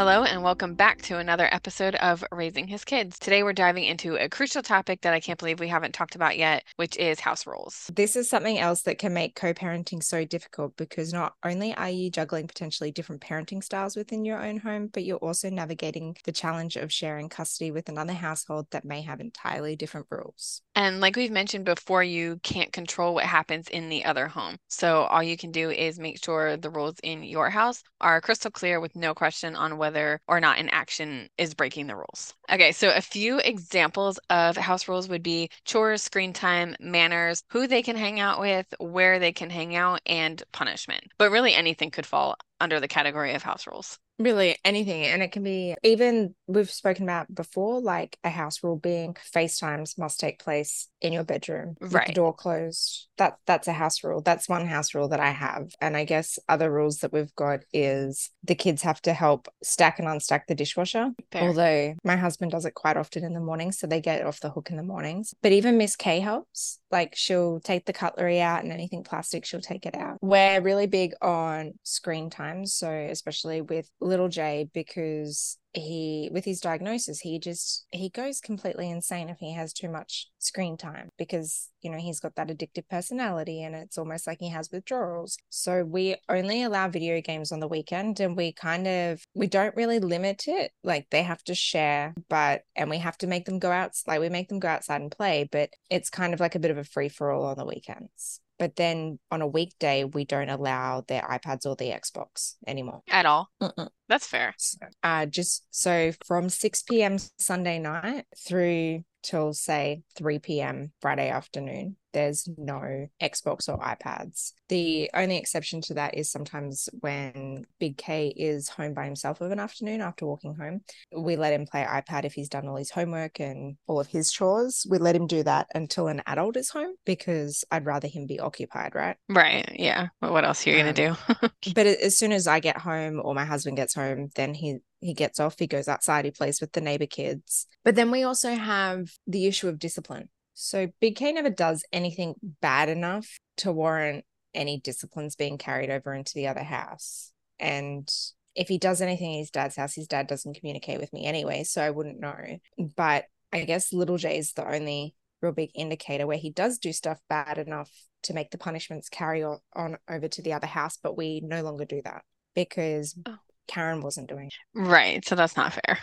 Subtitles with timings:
[0.00, 3.18] Hello, and welcome back to another episode of Raising His Kids.
[3.18, 6.38] Today, we're diving into a crucial topic that I can't believe we haven't talked about
[6.38, 7.90] yet, which is house rules.
[7.94, 11.90] This is something else that can make co parenting so difficult because not only are
[11.90, 16.32] you juggling potentially different parenting styles within your own home, but you're also navigating the
[16.32, 20.62] challenge of sharing custody with another household that may have entirely different rules.
[20.74, 24.56] And like we've mentioned before, you can't control what happens in the other home.
[24.68, 28.50] So, all you can do is make sure the rules in your house are crystal
[28.50, 29.89] clear with no question on whether
[30.28, 32.34] or not an action is breaking the rules.
[32.50, 37.66] Okay, so a few examples of house rules would be chores, screen time, manners, who
[37.66, 41.04] they can hang out with, where they can hang out, and punishment.
[41.18, 43.98] But really, anything could fall under the category of house rules.
[44.20, 45.04] Really, anything.
[45.04, 49.98] And it can be even we've spoken about before, like a house rule being FaceTimes
[49.98, 52.06] must take place in your bedroom Right.
[52.08, 53.08] the door closed.
[53.16, 54.20] That that's a house rule.
[54.20, 55.72] That's one house rule that I have.
[55.80, 59.98] And I guess other rules that we've got is the kids have to help stack
[59.98, 61.10] and unstack the dishwasher.
[61.32, 61.42] Fair.
[61.42, 64.50] Although my husband does it quite often in the morning, so they get off the
[64.50, 65.32] hook in the mornings.
[65.42, 66.78] But even Miss K helps.
[66.90, 70.18] Like she'll take the cutlery out and anything plastic, she'll take it out.
[70.20, 72.66] We're really big on screen time.
[72.66, 78.90] So especially with little Jay, because he with his diagnosis, he just he goes completely
[78.90, 82.88] insane if he has too much screen time because you know he's got that addictive
[82.88, 85.38] personality and it's almost like he has withdrawals.
[85.48, 89.76] So we only allow video games on the weekend and we kind of we don't
[89.76, 90.72] really limit it.
[90.82, 94.20] Like they have to share, but and we have to make them go out like
[94.20, 96.78] we make them go outside and play, but it's kind of like a bit of
[96.78, 98.40] a free for all on the weekends.
[98.60, 103.00] But then on a weekday, we don't allow their iPads or the Xbox anymore.
[103.08, 103.48] At all.
[103.60, 103.88] Mm-mm.
[104.06, 104.54] That's fair.
[104.58, 107.16] So, uh, just so from 6 p.m.
[107.38, 110.92] Sunday night through till say 3 p.m.
[111.00, 114.52] Friday afternoon, there's no Xbox or iPads.
[114.68, 119.50] The only exception to that is sometimes when Big K is home by himself of
[119.50, 120.82] an afternoon after walking home,
[121.16, 124.30] we let him play iPad if he's done all his homework and all of his
[124.30, 124.86] chores.
[124.88, 128.40] We let him do that until an adult is home because I'd rather him be
[128.40, 129.16] occupied, right?
[129.28, 129.70] Right.
[129.78, 130.08] Yeah.
[130.20, 131.72] But what else are you going to um, do?
[131.74, 135.14] but as soon as I get home or my husband gets home, then he he
[135.14, 137.66] gets off, he goes outside, he plays with the neighbor kids.
[137.84, 140.28] But then we also have the issue of discipline.
[140.62, 146.12] So Big K never does anything bad enough to warrant any disciplines being carried over
[146.12, 147.32] into the other house.
[147.58, 148.06] And
[148.54, 151.64] if he does anything in his dad's house, his dad doesn't communicate with me anyway,
[151.64, 152.58] so I wouldn't know.
[152.96, 156.92] But I guess little J is the only real big indicator where he does do
[156.92, 157.90] stuff bad enough
[158.24, 161.62] to make the punishments carry on, on over to the other house, but we no
[161.62, 162.22] longer do that
[162.54, 163.36] because Oh.
[163.66, 164.52] Karen wasn't doing it.
[164.74, 165.24] right.
[165.24, 165.98] So that's not fair.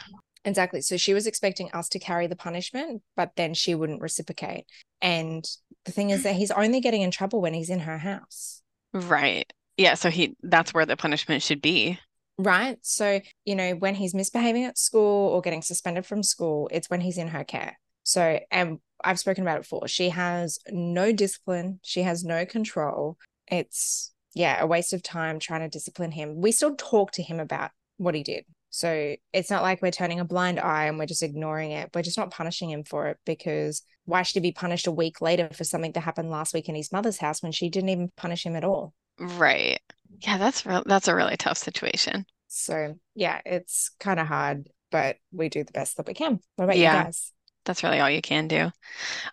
[0.46, 0.82] Exactly.
[0.82, 4.66] So she was expecting us to carry the punishment, but then she wouldn't reciprocate.
[5.02, 5.46] And
[5.86, 8.62] the thing is that he's only getting in trouble when he's in her house.
[8.94, 9.52] Right.
[9.78, 9.96] Yeah.
[9.96, 12.00] So he, that's where the punishment should be.
[12.38, 12.78] Right.
[12.82, 17.02] So, you know, when he's misbehaving at school or getting suspended from school, it's when
[17.02, 17.80] he's in her care.
[18.04, 19.88] So, and I've spoken about it before.
[19.88, 23.18] She has no discipline, she has no control.
[23.48, 26.40] It's, yeah, a waste of time trying to discipline him.
[26.40, 28.46] We still talk to him about what he did.
[28.78, 31.90] So it's not like we're turning a blind eye and we're just ignoring it.
[31.96, 35.20] We're just not punishing him for it because why should he be punished a week
[35.20, 38.12] later for something that happened last week in his mother's house when she didn't even
[38.16, 38.94] punish him at all?
[39.20, 39.80] Right.
[40.20, 40.38] Yeah.
[40.38, 40.84] That's real.
[40.86, 42.28] That's a really tough situation.
[42.50, 46.40] So yeah, it's kind of hard, but we do the best that we can.
[46.56, 47.00] What about Yeah.
[47.00, 47.32] you guys?
[47.66, 48.72] That's really all you can do.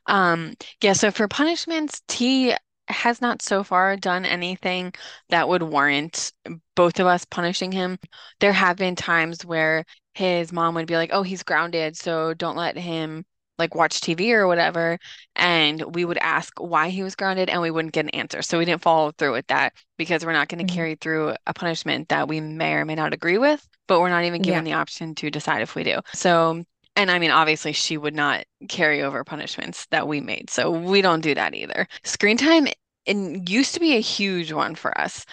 [0.06, 2.54] Um, yeah, so for punishments, T
[2.88, 4.92] has not so far done anything
[5.30, 6.32] that would warrant
[6.76, 7.98] both of us punishing him.
[8.40, 9.84] There have been times where
[10.14, 13.24] his mom would be like, "Oh, he's grounded, so don't let him
[13.58, 14.98] like watch TV or whatever."
[15.36, 18.42] And we would ask why he was grounded and we wouldn't get an answer.
[18.42, 20.74] So we didn't follow through with that because we're not going to Mhm.
[20.74, 24.24] carry through a punishment that we may or may not agree with, but we're not
[24.24, 24.42] even Yeah.
[24.42, 26.00] given the option to decide if we do.
[26.14, 26.64] So
[26.96, 30.50] and I mean, obviously, she would not carry over punishments that we made.
[30.50, 31.88] So we don't do that either.
[32.04, 32.68] Screen time
[33.06, 35.26] it used to be a huge one for us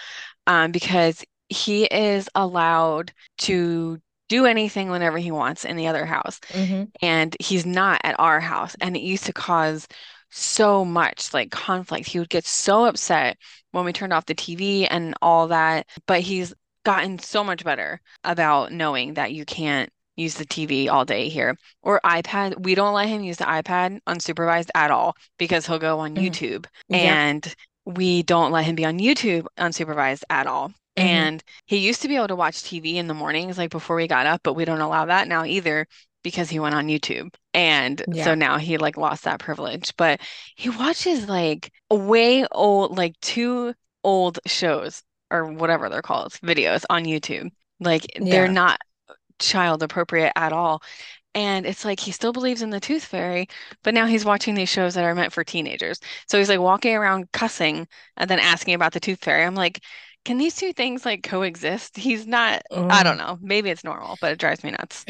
[0.46, 3.98] um, because he is allowed to
[4.28, 6.40] do anything whenever he wants in the other house.
[6.50, 6.84] Mm-hmm.
[7.02, 8.74] And he's not at our house.
[8.80, 9.86] And it used to cause
[10.30, 12.08] so much like conflict.
[12.08, 13.36] He would get so upset
[13.72, 15.86] when we turned off the TV and all that.
[16.06, 16.54] But he's
[16.84, 21.56] gotten so much better about knowing that you can't use the TV all day here
[21.82, 22.62] or iPad.
[22.62, 26.22] We don't let him use the iPad unsupervised at all because he'll go on Mhm.
[26.30, 26.98] YouTube Yeah.
[26.98, 27.54] and
[27.84, 30.68] we don't let him be on YouTube unsupervised at all.
[30.68, 30.74] Mhm.
[30.96, 34.06] And he used to be able to watch TV in the mornings, like before we
[34.06, 35.86] got up, but we don't allow that now either
[36.22, 37.34] because he went on YouTube.
[37.54, 38.24] And Yeah.
[38.24, 39.92] so now he like lost that privilege.
[39.96, 40.20] But
[40.54, 43.74] he watches like a way old, like two
[44.04, 47.50] old shows or whatever they're called, videos on YouTube.
[47.80, 48.80] Like they're not
[49.42, 50.82] child appropriate at all.
[51.34, 53.48] And it's like he still believes in the tooth fairy,
[53.82, 56.00] but now he's watching these shows that are meant for teenagers.
[56.28, 59.44] So he's like walking around cussing and then asking about the tooth fairy.
[59.44, 59.82] I'm like,
[60.24, 61.96] can these two things like coexist?
[61.96, 63.18] He's not, I don't Mm.
[63.18, 63.38] know.
[63.42, 65.06] Maybe it's normal, but it drives me nuts.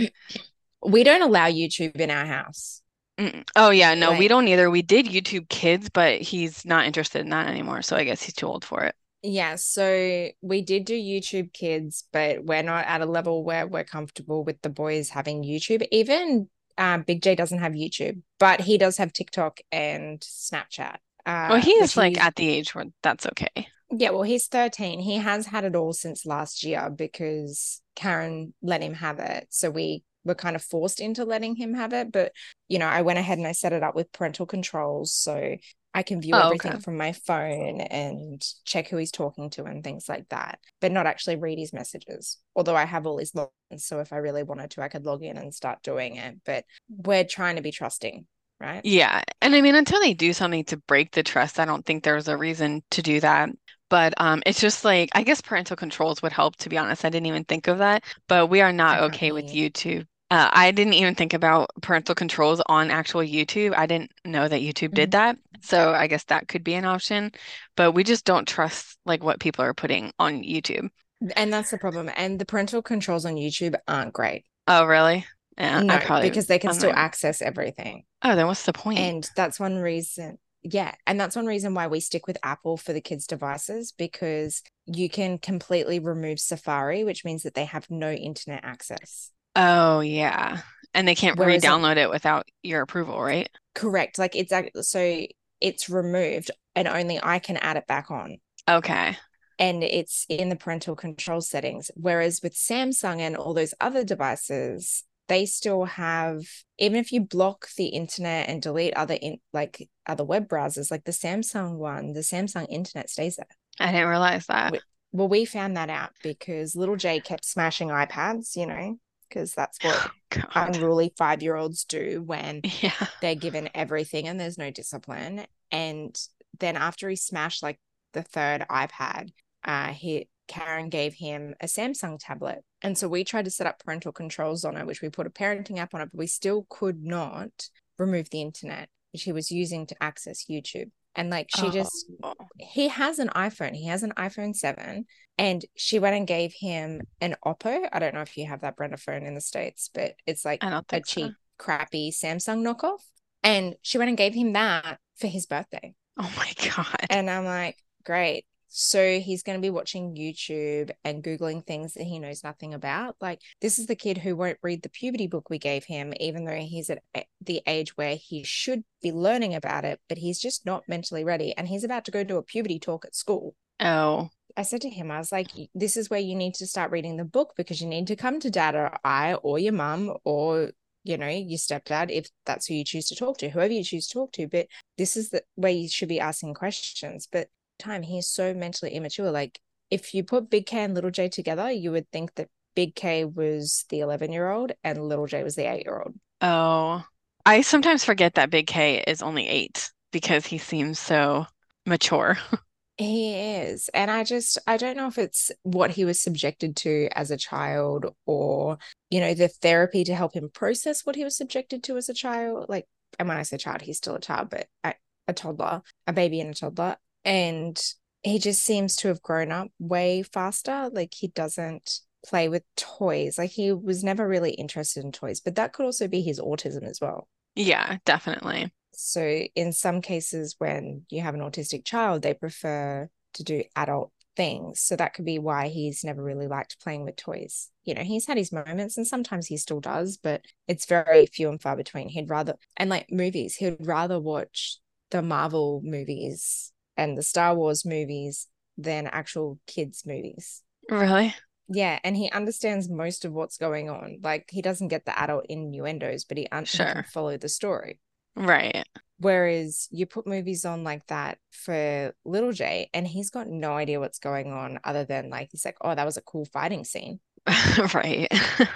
[0.85, 2.83] We don't allow YouTube in our house.
[3.19, 3.45] Mm.
[3.57, 4.71] Oh yeah, no, we don't either.
[4.71, 8.35] We did YouTube Kids, but he's not interested in that anymore, so I guess he's
[8.35, 8.95] too old for it.
[9.23, 13.85] Yeah, so we did do YouTube Kids, but we're not at a level where we're
[13.85, 15.87] comfortable with the boys having YouTube.
[15.93, 20.97] Even um, Big J doesn't have YouTube, but he does have TikTok and Snapchat.
[21.27, 23.69] Well, Uh, he is like at the age where that's okay.
[23.91, 25.01] Yeah, well, he's 13.
[25.01, 29.47] He has had it all since last year because Karen let him have it.
[29.51, 32.11] So we were kind of forced into letting him have it.
[32.11, 32.33] But,
[32.69, 35.13] you know, I went ahead and I set it up with parental controls.
[35.15, 35.57] So
[35.95, 36.79] I can view Oh, everything okay.
[36.79, 41.07] from my phone and check who he's talking to and things like that, but not
[41.07, 42.39] actually read his messages.
[42.57, 43.51] Although I have all his logins.
[43.79, 46.37] So if I really wanted to, I could log in and start doing it.
[46.45, 48.27] But we're trying to be trusting,
[48.61, 48.85] right?
[48.85, 49.23] Yeah.
[49.41, 52.29] And I mean, until they do something to break the trust, I don't think there's
[52.29, 53.51] a reason to do that.
[53.89, 57.05] But um, it's just like, I guess parental controls would help, to be honest.
[57.05, 58.05] I didn't even think of that.
[58.27, 60.07] But we are not okay with YouTube.
[60.33, 63.75] Uh, I didn't even think about parental controls on actual YouTube.
[63.77, 65.13] I didn't know that YouTube did Mhm.
[65.13, 65.37] that.
[65.61, 67.33] So I guess that could be an option.
[67.77, 70.89] But we just don't trust like what people are putting on YouTube.
[71.37, 72.11] And that's the problem.
[72.17, 74.47] And the parental controls on YouTube aren't great.
[74.67, 75.27] Oh, really?
[75.59, 78.05] Yeah, I No, probably, because they can I'm still access everything.
[78.23, 79.01] Oh, then what's the point?
[79.01, 80.39] And that's one reason.
[80.63, 80.95] Yeah.
[81.07, 85.11] And that's one reason why we stick with Apple for the kids' devices because you
[85.11, 89.31] can completely remove Safari, which means that they have no internet access.
[89.57, 90.61] Oh, yeah.
[90.95, 93.49] And they can't Whereas re-download it without your approval, right?
[93.75, 94.53] correct, like it's
[94.87, 95.27] so
[95.61, 98.37] it's removed and only I can add it back on.
[98.69, 99.17] Okay.
[99.59, 101.91] And it's in the parental control settings.
[101.95, 106.43] Whereas with Samsung and all those other devices, they still have,
[106.79, 111.05] even if you block the internet and delete other in like other web browsers, like
[111.05, 113.47] the Samsung one, the Samsung internet stays there.
[113.81, 114.73] I didn't realize that.
[114.73, 114.81] We-
[115.13, 118.97] Well, we found that out because little Jay kept smashing iPads, you know,
[119.33, 120.47] because that's what God.
[120.55, 122.93] unruly five year olds do when Yeah.
[123.21, 125.47] they're given everything and there's no discipline.
[125.71, 126.19] And
[126.59, 127.79] then after he smashed like
[128.13, 129.31] the third iPad,
[129.65, 132.63] uh, he Karen gave him a Samsung tablet.
[132.83, 135.31] And so we tried to set up parental controls on it, which we put a
[135.31, 137.69] parenting app on it, but we still could not
[137.99, 140.91] remove the internet, which he was using to access YouTube.
[141.15, 142.35] And like she oh, just Oh.
[142.59, 143.75] he has an iPhone.
[143.75, 145.05] He has an iPhone 7
[145.39, 147.89] and she went and gave him an Oppo.
[147.93, 150.45] I don't know if you have that brand of phone in the States, but it's
[150.45, 151.01] like a so.
[151.05, 153.01] cheap, crappy Samsung knockoff.
[153.43, 155.95] And she went and gave him that for his birthday.
[156.19, 157.07] Oh my God.
[157.11, 158.45] And I'm like, great.
[158.75, 163.17] So he's going to be watching YouTube and Googling things that he knows nothing about.
[163.21, 166.47] Like, this is the kid who won't read the puberty book we gave him, even
[166.47, 167.03] though he's at
[167.43, 171.55] the age where he should be learning about it, but he's just not mentally ready.
[171.55, 173.55] And he's about to go to a puberty talk at school.
[173.79, 176.93] Oh, I said to him, I was like, this is where you need to start
[176.93, 180.15] reading the book because you need to come to dad or I or your mum
[180.25, 180.71] or,
[181.05, 184.09] you know, your stepdad, if that's who you choose to talk to, whoever you choose
[184.09, 184.49] to talk to.
[184.49, 187.29] But this is the where you should be asking questions.
[187.31, 187.49] But
[187.83, 189.31] time, he's so mentally immature.
[189.31, 189.61] Like,
[189.91, 193.25] if you put Big K and Little J together, you would think that Big K
[193.25, 196.15] was the 11 year old and Little J was the eight year old.
[196.41, 197.05] oh.
[197.45, 201.47] I sometimes forget that Big K is only eight because he seems so
[201.87, 202.39] mature.
[202.99, 203.89] He is.
[203.95, 207.39] And I just, I don't know if it's what he was subjected to as a
[207.39, 208.79] child or,
[209.11, 212.15] you know, the therapy to help him process what he was subjected to as a
[212.15, 212.67] child.
[212.69, 212.87] Like,
[213.19, 214.95] and when I say child, he's still a child, but a,
[215.27, 216.97] a toddler, a baby and a toddler.
[217.25, 217.81] And
[218.23, 220.91] he just seems to have grown up way faster.
[220.93, 223.39] Like, he doesn't play with toys.
[223.39, 226.89] Like, he was never really interested in toys, but that could also be his autism
[226.89, 227.29] as well.
[227.55, 228.73] Yeah, definitely.
[228.95, 234.13] So, in some cases, when you have an autistic child, they prefer to do adult
[234.37, 234.81] things.
[234.81, 237.71] So, that could be why he's never really liked playing with toys.
[237.85, 241.49] You know, he's had his moments and sometimes he still does, but it's very few
[241.49, 242.09] and far between.
[242.09, 244.79] He'd rather, and like movies, he'd rather watch
[245.11, 250.63] the Marvel movies and the Star Wars movies than actual kids' movies.
[250.91, 251.35] Really?
[251.69, 254.19] Yeah, and he understands most of what's going on.
[254.23, 257.05] Like he doesn't get the adult innuendos, but he, un- he can Sure.
[257.05, 258.01] follow the story.
[258.37, 258.85] Right.
[259.19, 264.01] Whereas you put movies on like that for Little Jay, and he's got no idea
[264.01, 267.21] what's going on other than like he's like, oh, that was a cool fighting scene.
[267.95, 268.29] Right.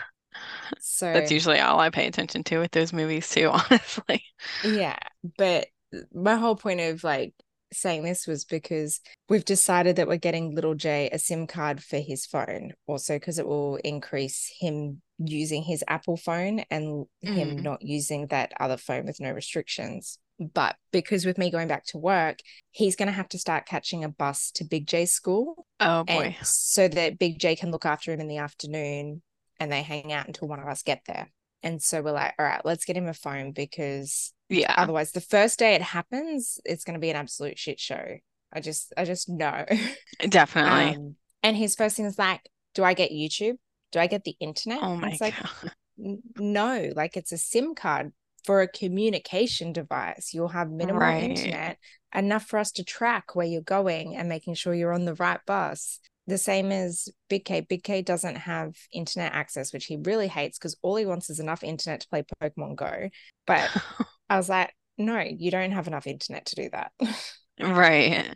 [0.80, 4.22] So That's usually all I pay attention to with those movies too, honestly.
[4.62, 4.98] yeah,
[5.38, 5.68] but
[6.12, 7.32] my whole point of like
[7.72, 11.98] saying this was because we've decided that we're getting Little J a SIM card for
[11.98, 17.62] his phone, also because it will increase him using his Apple phone and him Mm.
[17.62, 20.18] not using that other phone with no restrictions.
[20.38, 24.04] But because with me going back to work, he's going to have to start catching
[24.04, 25.66] a bus to Big J's school.
[25.80, 26.36] Oh boy.
[26.42, 29.22] so that Big J can look after him in the afternoon
[29.58, 31.30] and they hang out until one of us get there.
[31.62, 34.74] And so we're like, all right, let's get him a phone because Yeah.
[34.76, 38.16] otherwise the first day it happens, it's going to be an absolute shit show.
[38.52, 39.64] I just, I just know.
[40.28, 40.96] Definitely.
[40.96, 43.56] Um, and his first thing is like, do I get YouTube?
[43.92, 44.80] Do I get the internet?
[44.82, 45.72] oh my it's like, God.
[46.04, 48.12] "N- no, like it's a SIM card
[48.44, 50.32] for a communication device.
[50.32, 51.22] You'll have minimal Right.
[51.30, 51.78] internet,
[52.14, 55.40] enough for us to track where you're going and making sure you're on the right
[55.46, 55.98] bus.
[56.28, 57.60] The same as Big K.
[57.60, 61.40] Big K doesn't have internet access, which he really hates because all he wants is
[61.40, 63.08] enough internet to play Pokemon Go.
[63.46, 63.70] But
[64.28, 66.92] I was like, no, you don't have enough internet to do that.
[67.60, 68.34] Right.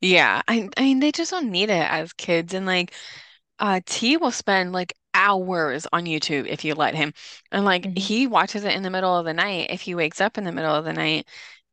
[0.00, 0.42] Yeah.
[0.48, 2.94] I I mean they just don't need it as kids and like
[3.60, 7.14] uh T will spend like hours on YouTube if you let him.
[7.52, 7.96] And like Mhm.
[7.96, 10.52] he watches it in the middle of the night if he wakes up in the
[10.52, 11.28] middle of the night,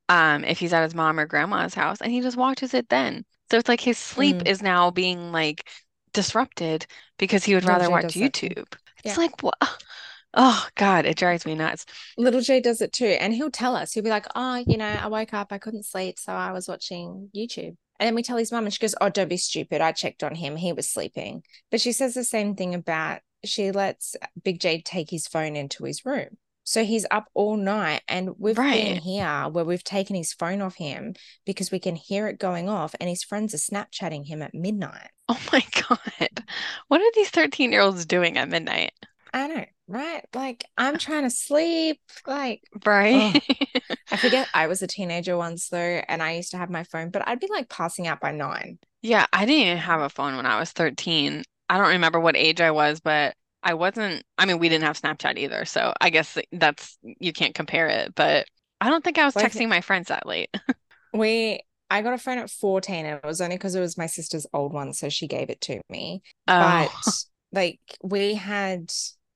[0.09, 3.25] um, if he's at his mom or grandma's house and he just watches it then.
[3.51, 4.47] So it's like his sleep Mm.
[4.47, 5.69] is now being like
[6.13, 6.87] disrupted
[7.19, 8.49] because he would rather watch does that too.
[8.53, 8.73] YouTube.
[9.03, 9.15] Yeah.
[9.15, 9.57] It's like what
[10.33, 11.85] oh God, it drives me nuts.
[12.17, 13.05] Little J does it too.
[13.05, 15.85] And he'll tell us, he'll be like, oh, you know, I woke up, I couldn't
[15.85, 16.19] sleep.
[16.19, 17.75] So I was watching YouTube.
[17.99, 19.81] And then we tell his mum, and she goes, oh, don't be stupid.
[19.81, 20.55] I checked on him.
[20.55, 21.43] He was sleeping.
[21.69, 25.83] But she says the same thing about she lets Big J take his phone into
[25.83, 26.37] his room.
[26.63, 28.03] So he's up all night.
[28.07, 32.27] And we've been here where we've taken his phone off him because we can hear
[32.27, 32.93] it going off.
[32.99, 35.09] And his friends are Snapchatting him at midnight.
[35.27, 36.45] Oh my God.
[36.87, 38.93] What are these 13 year olds doing at midnight?
[39.33, 40.23] I don't know, right?
[40.33, 41.99] Like, I'm trying to sleep.
[42.25, 43.41] Like, Right?
[44.11, 45.77] I forget I was a teenager once though,
[46.07, 48.79] and I used to have my phone, but I'd be like passing out by nine.
[49.01, 51.43] Yeah, I didn't even have a phone when I was 13.
[51.69, 54.99] I don't remember what age I was, but I wasn't, I mean, we didn't have
[54.99, 58.47] Snapchat either, so I guess that's you can't compare it, but
[58.81, 60.49] I don't think I was Like- texting my friends that late.
[61.13, 64.05] We I got a phone at 14, and it was only because it was my
[64.05, 66.21] sister's old one, so she gave it to me.
[66.47, 66.59] Oh.
[66.59, 67.11] But Oh,
[67.51, 68.91] like we had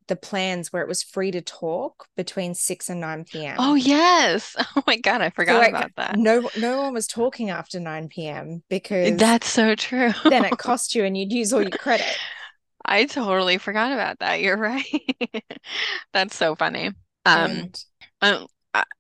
[0.07, 3.57] the plans where it was free to talk between 6 and 9 p.m.
[3.57, 4.55] oh yes.
[4.75, 6.19] Oh my God, I So, forgot like, about that.
[6.19, 8.63] No no one was talking after 9 p.m.
[8.69, 10.11] because That's so true.
[10.29, 12.21] then it cost you and you'd use all your credit.
[12.85, 14.41] I totally forgot about that.
[14.41, 14.85] You're right.
[16.13, 16.91] That's so funny.
[17.25, 17.77] Um, And
[18.21, 18.45] uh,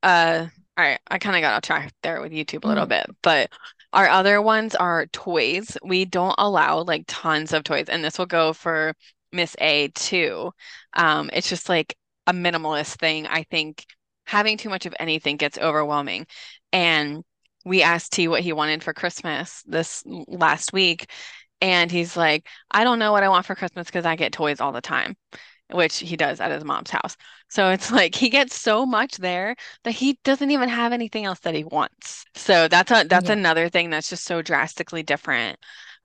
[0.03, 2.87] uh, all right, I kind of got off track there with YouTube a little Mhm.
[2.87, 3.51] bit, but
[3.93, 5.77] our other ones are toys.
[5.83, 8.95] We don't allow like tons of toys, and this will go for
[9.33, 10.51] Miss A too.
[10.95, 11.97] Um, it's just like
[12.27, 13.27] a minimalist thing.
[13.27, 13.85] I think
[14.25, 16.27] having too much of anything gets overwhelming.
[16.71, 17.23] And
[17.65, 21.09] we asked T what he wanted for Christmas this last week,
[21.61, 24.59] and he's like, I don't know what I want for Christmas because I get toys
[24.61, 25.15] all the time,
[25.71, 27.15] which he does at his mom's house.
[27.49, 31.39] So it's like he gets so much there that he doesn't even have anything else
[31.39, 32.25] that he wants.
[32.35, 33.31] So that's a that's Yeah.
[33.31, 35.57] another thing that's just so drastically different.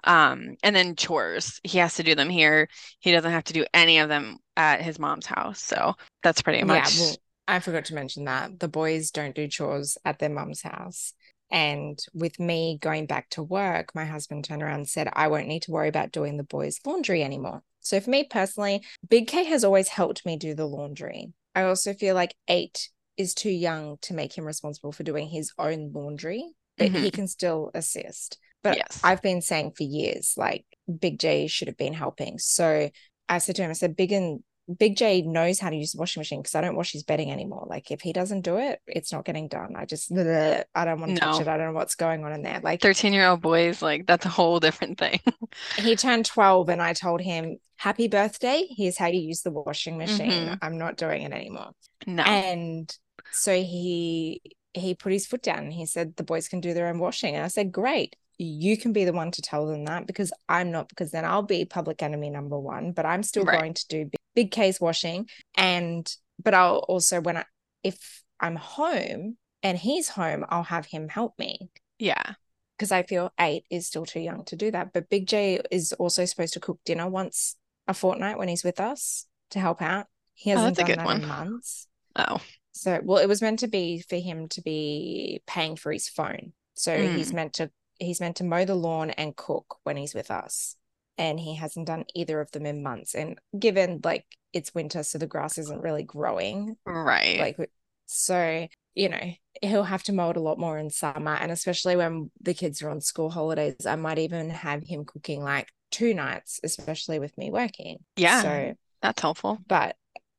[0.05, 1.61] Um, and then chores.
[1.65, 2.69] He has to do them here.
[3.01, 5.61] He doesn't have to do any of them at his mom's house.
[5.61, 9.49] So that's pretty Yeah, much well, I forgot to mention that the boys don't do
[9.49, 11.15] chores at their mom's house.
[11.51, 15.49] And with me going back to work, my husband turned around and said, I won't
[15.49, 17.63] need to worry about doing the boys' laundry anymore.
[17.81, 21.33] So for me personally, Big K has always helped me do the laundry.
[21.55, 25.53] I also feel like eight is too young to make him responsible for doing his
[25.59, 28.39] own laundry, but he can still assist.
[28.69, 29.01] But yes.
[29.03, 30.65] I've been saying for years, like
[31.01, 32.39] Big J should have been helping.
[32.39, 32.91] So
[33.29, 34.43] I said to him, I said, Big and
[34.79, 37.33] Big J knows how to use the washing machine because I don't wash his bedding
[37.33, 37.67] anymore.
[37.71, 39.75] Like if he doesn't do it, it's not getting done.
[39.77, 41.49] I just I don't want to touch it.
[41.49, 42.61] I don't know what's going on in there.
[42.63, 45.21] Like 13-year-old boys, like that's a whole different thing.
[45.77, 48.67] he turned 12 and I told him, Happy birthday.
[48.77, 50.49] Here's how you use the washing machine.
[50.49, 50.59] Mhm.
[50.61, 51.71] I'm not doing it anymore.
[52.07, 52.25] No.
[52.25, 52.95] And
[53.33, 54.43] so he
[54.75, 57.35] he put his foot down and he said the boys can do their own washing.
[57.37, 58.17] And I said, Great.
[58.39, 61.43] You can be the one to tell them that because I'm not, because then I'll
[61.43, 63.59] be public enemy number one, but I'm still Right.
[63.61, 65.29] going to do big, big K's washing.
[65.57, 66.11] And
[66.43, 67.45] but I'll also when I
[67.83, 72.35] if I'm home and he's home, I'll have him help me Yeah.
[72.77, 74.93] because I feel eight is still too young to do that.
[74.93, 77.57] But Big J is also supposed to cook dinner once
[77.89, 80.07] a fortnight when he's with us to help out.
[80.35, 81.89] He Oh, hasn't a done that in months.
[82.15, 82.41] Oh.
[82.71, 86.53] So, well, it was meant to be for him to be paying for his phone.
[86.75, 90.31] So he's meant to he's meant to mow the lawn and cook when he's with
[90.31, 90.77] us.
[91.17, 93.15] And he hasn't done either of them in months.
[93.15, 96.77] And given like it's winter, so the grass isn't really growing.
[96.87, 97.41] Right.
[97.41, 97.71] Like
[98.07, 101.35] so, you know, he'll have to mow it a lot more in summer.
[101.35, 105.43] And especially when the kids are on school holidays, I might even have him cooking
[105.43, 107.99] like two nights, especially with me working.
[108.17, 108.43] Yeah.
[108.43, 109.59] So That's helpful.
[109.67, 109.97] But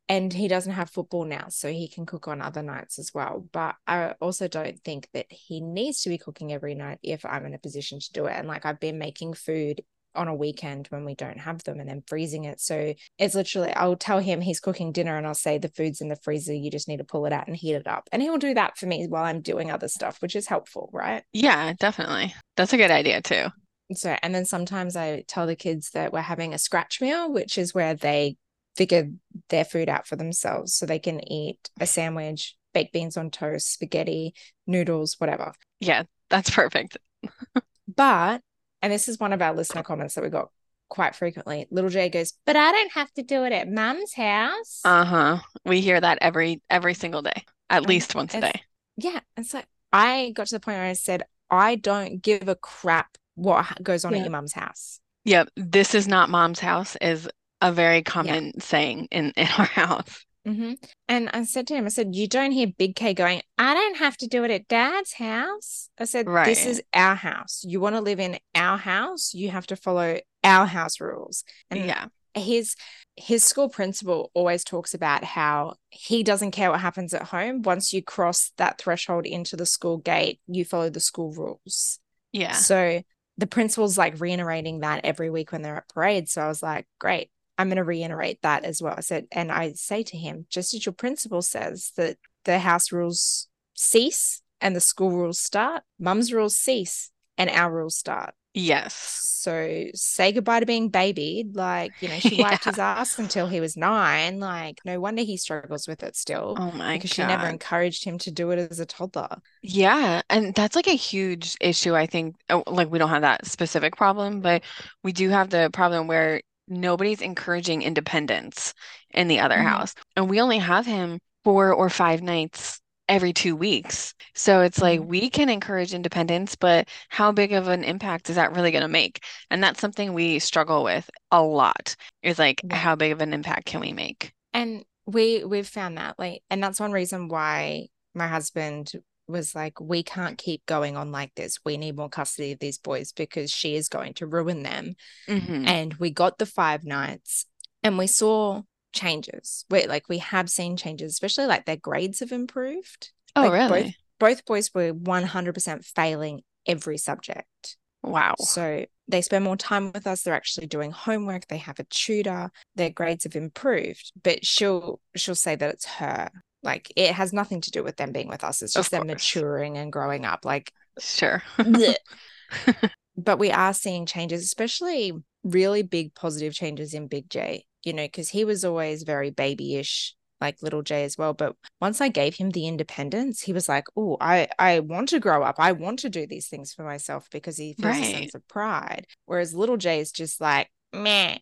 [0.10, 3.48] and he doesn't have football now, so he can cook on other nights as well.
[3.52, 7.46] But I also don't think that he needs to be cooking every night if I'm
[7.46, 8.34] in a position to do it.
[8.36, 9.84] And like I've been making food
[10.16, 12.60] on a weekend when we don't have them and then freezing it.
[12.60, 16.10] So it's literally, I'll tell him he's cooking dinner and I'll say the food's in
[16.10, 16.54] the freezer.
[16.54, 18.10] You just need to pull it out and heat it up.
[18.12, 21.24] And he'll do that for me while I'm doing other stuff, which is helpful, right?
[21.32, 22.34] Yeah, definitely.
[22.58, 23.46] That's a good idea too.
[23.94, 27.60] So, and then sometimes I tell the kids that we're having a scratch meal, which
[27.60, 28.38] is where they
[28.80, 29.10] figure
[29.50, 33.74] their food out for themselves so they can eat a sandwich, baked beans on toast,
[33.74, 34.34] spaghetti,
[34.66, 35.52] noodles, whatever.
[35.82, 36.98] Yeah, that's perfect.
[37.94, 38.42] but,
[38.82, 40.48] and this is one of our listener comments that we got
[40.88, 41.68] quite frequently.
[41.70, 45.40] Little J goes, "But I don't have to do it at Mum's house." Uh-huh.
[45.66, 47.44] We hear that every every single day.
[47.70, 48.64] At least once a day.
[48.96, 52.56] Yeah, and so I got to the point where I said, "I don't give a
[52.56, 54.20] crap what goes on yeah.
[54.20, 57.30] at your mum's house." Yep, this is not mom's house is
[57.62, 58.64] a very common yeah.
[58.64, 60.26] saying in, in our house.
[60.48, 60.74] Mm-hmm.
[61.08, 63.98] And I said to him, I said, You don't hear Big K going, I don't
[63.98, 65.90] have to do it at dad's house.
[66.00, 66.46] I said, right.
[66.46, 67.64] This is our house.
[67.68, 71.44] You want to live in our house, you have to follow our house rules.
[71.70, 72.06] And yeah.
[72.36, 72.76] His
[73.16, 77.64] his school principal always talks about how he doesn't care what happens at home.
[77.64, 82.00] Once you cross that threshold into the school gate, you follow the school rules.
[82.32, 82.54] Yeah.
[82.54, 83.02] So
[83.38, 86.30] the principal's like reiterating that every week when they're at parade.
[86.30, 87.30] So I was like, great.
[87.60, 88.96] I'm going to reiterate that as well.
[88.98, 92.94] I said, and I say to him, just as your principal says that the house
[92.94, 98.34] rules cease and the school rules start, mum's rules cease and our rules start.
[98.54, 98.94] Yes.
[98.94, 101.58] So say goodbye to being babied.
[101.58, 102.72] Like, you know, she wiped yeah.
[102.72, 104.40] his ass until he was nine.
[104.40, 106.56] Like, no wonder he struggles with it still.
[106.58, 107.16] Oh my because God.
[107.16, 109.42] she never encouraged him to do it as a toddler.
[109.62, 110.22] Yeah.
[110.30, 111.94] And that's like a huge issue.
[111.94, 114.64] I think, oh, like, we don't have that specific problem, but
[115.04, 118.74] we do have the problem where nobody's encouraging independence
[119.12, 119.68] in the other mm-hmm.
[119.68, 119.96] house.
[120.16, 124.14] And we only have him four or five nights every two weeks.
[124.36, 125.10] So it's like mm-hmm.
[125.10, 128.88] we can encourage independence, but how big of an impact is that really going to
[128.88, 129.24] make?
[129.50, 131.96] And that's something we struggle with a lot.
[132.22, 134.32] Is like how big of an impact can we make?
[134.54, 138.92] And we we've found that like and that's one reason why my husband
[139.30, 141.60] was like, we can't keep going on like this.
[141.64, 144.96] We need more custody of these boys because she is going to ruin them.
[145.28, 145.68] Mm-hmm.
[145.68, 147.46] And we got the five nights
[147.84, 148.62] and we saw
[148.94, 149.66] changes.
[149.70, 153.12] We like we have seen changes, especially like their grades have improved.
[153.36, 153.84] Oh, like, really?
[153.84, 157.78] Both, both boys were 100% failing every subject.
[158.02, 158.36] Wow.
[158.40, 160.24] So they spend more time with us.
[160.24, 161.48] They're actually doing homework.
[161.48, 162.52] They have a tutor.
[162.76, 164.12] Their grades have improved.
[164.22, 166.30] But she'll she'll say that it's her
[166.64, 168.62] like it has nothing to do with them being with us.
[168.62, 170.46] It's just them maturing and growing up.
[170.46, 171.44] Like sure.
[173.18, 178.06] but we are seeing changes, especially really big positive changes in Big J, you know,
[178.06, 181.34] because he was always very babyish like little J as well.
[181.34, 185.20] But once I gave him the independence, he was like, Oh, I, I want to
[185.20, 185.56] grow up.
[185.60, 188.04] I want to do these things for myself because he feels right.
[188.04, 189.06] a sense of pride.
[189.26, 191.40] Whereas little J is just like, meh,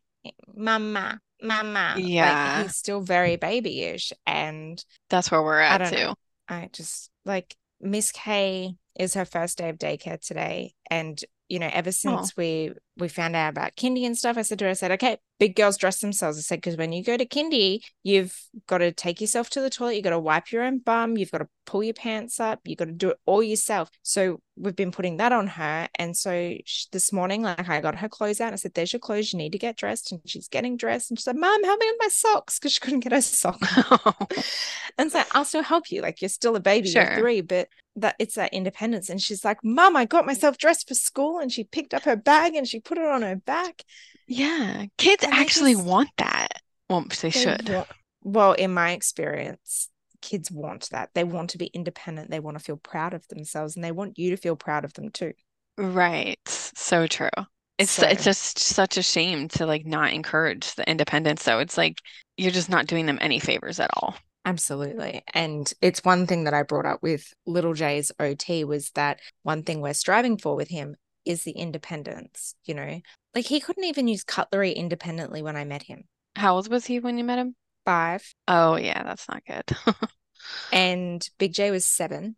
[0.56, 1.96] mama, mama.
[1.98, 2.56] Yeah.
[2.58, 4.14] Like, he's still very babyish.
[4.26, 5.96] And that's where we're at I too.
[5.96, 6.16] Know.
[6.50, 10.74] I just like Miss K is her first day of daycare today.
[10.90, 11.92] And you know, ever oh.
[11.92, 12.34] since oh.
[12.38, 15.18] we we found out about kindy and stuff, I said to her, I said, okay,
[15.40, 16.38] big girls dress themselves.
[16.38, 19.70] I said, because when you go to kindy, you've got to take yourself to the
[19.70, 22.62] toilet, you've got to wipe your own bum, you've got to pull your pants up,
[22.66, 23.92] you've got to do it all yourself.
[24.02, 25.88] So we've been putting that on her.
[25.96, 28.54] And so she, this morning, like I got her clothes out.
[28.54, 29.32] I said, there's your clothes.
[29.32, 30.12] You need to get dressed.
[30.12, 31.12] And she's getting dressed.
[31.12, 33.68] And she said, Mom, help me with my socks because she couldn't get her socks.
[34.98, 36.02] and so I'll still help you.
[36.02, 37.04] Like you're still a baby, sure.
[37.04, 39.10] you're three, but that it's that independence.
[39.10, 41.40] And she's like, Mom, I got myself dressed for school.
[41.40, 43.84] And she picked up her bag and she put it on her back.
[44.28, 44.86] Yeah.
[44.98, 46.62] Kids and actually just, want that.
[46.90, 47.70] Well, they, they should.
[47.70, 47.88] Want,
[48.24, 49.90] well, in my experience,
[50.22, 51.10] kids want that.
[51.14, 52.30] They want to be independent.
[52.30, 54.94] They want to feel proud of themselves and they want you to feel proud of
[54.94, 55.34] them too.
[55.78, 56.40] Right.
[56.48, 57.30] So true.
[57.78, 61.60] It's so, it's just such a shame to like not encourage the independence though.
[61.60, 62.00] It's like
[62.36, 64.16] you're just not doing them any favors at all.
[64.48, 65.24] Absolutely.
[65.34, 69.64] And it's one thing that I brought up with little J's OT was that one
[69.64, 73.02] thing we're striving for with him is the independence, you know.
[73.36, 76.06] Like he couldn't even use cutlery independently when I met him.
[76.38, 77.56] How old was he when you met him?
[77.84, 78.24] Five.
[78.48, 79.66] Oh yeah, that's not good.
[80.72, 82.38] and Big J was seven,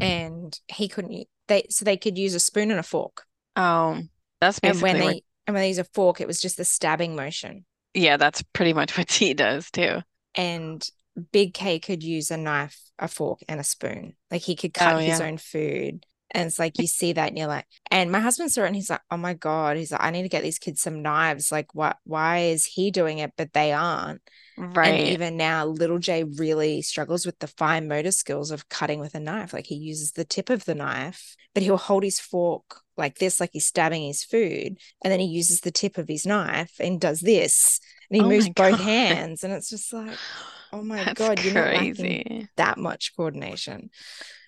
[0.00, 1.26] and he couldn't.
[1.48, 3.24] They so they could use a spoon and a fork.
[3.56, 4.00] Oh,
[4.40, 6.64] that's basically and when they and when they use a fork, it was just the
[6.64, 7.66] stabbing motion.
[7.92, 9.98] Yeah, that's pretty much what he does too.
[10.34, 10.88] And
[11.20, 14.14] Big K could use a knife, a fork, and a spoon.
[14.30, 15.10] Like he could oh, cut oh, yeah.
[15.10, 16.06] his own food.
[16.32, 18.76] And it's like you see that and you're like, and my husband saw it and
[18.76, 19.76] he's like, oh my God.
[19.76, 21.50] He's like, I need to get these kids some knives.
[21.50, 24.22] Like, what why is he doing it, but they aren't?
[24.56, 24.88] Right.
[24.88, 29.14] And even now, little Jay really struggles with the fine motor skills of cutting with
[29.14, 29.52] a knife.
[29.52, 33.40] Like he uses the tip of the knife, but he'll hold his fork like this,
[33.40, 34.76] like he's stabbing his food.
[35.02, 37.80] And then he uses the tip of his knife and does this.
[38.10, 38.80] And he Oh moves both God.
[38.80, 39.42] hands.
[39.44, 40.18] And it's just like,
[40.72, 43.90] oh my That's God, you're not lacking that much coordination.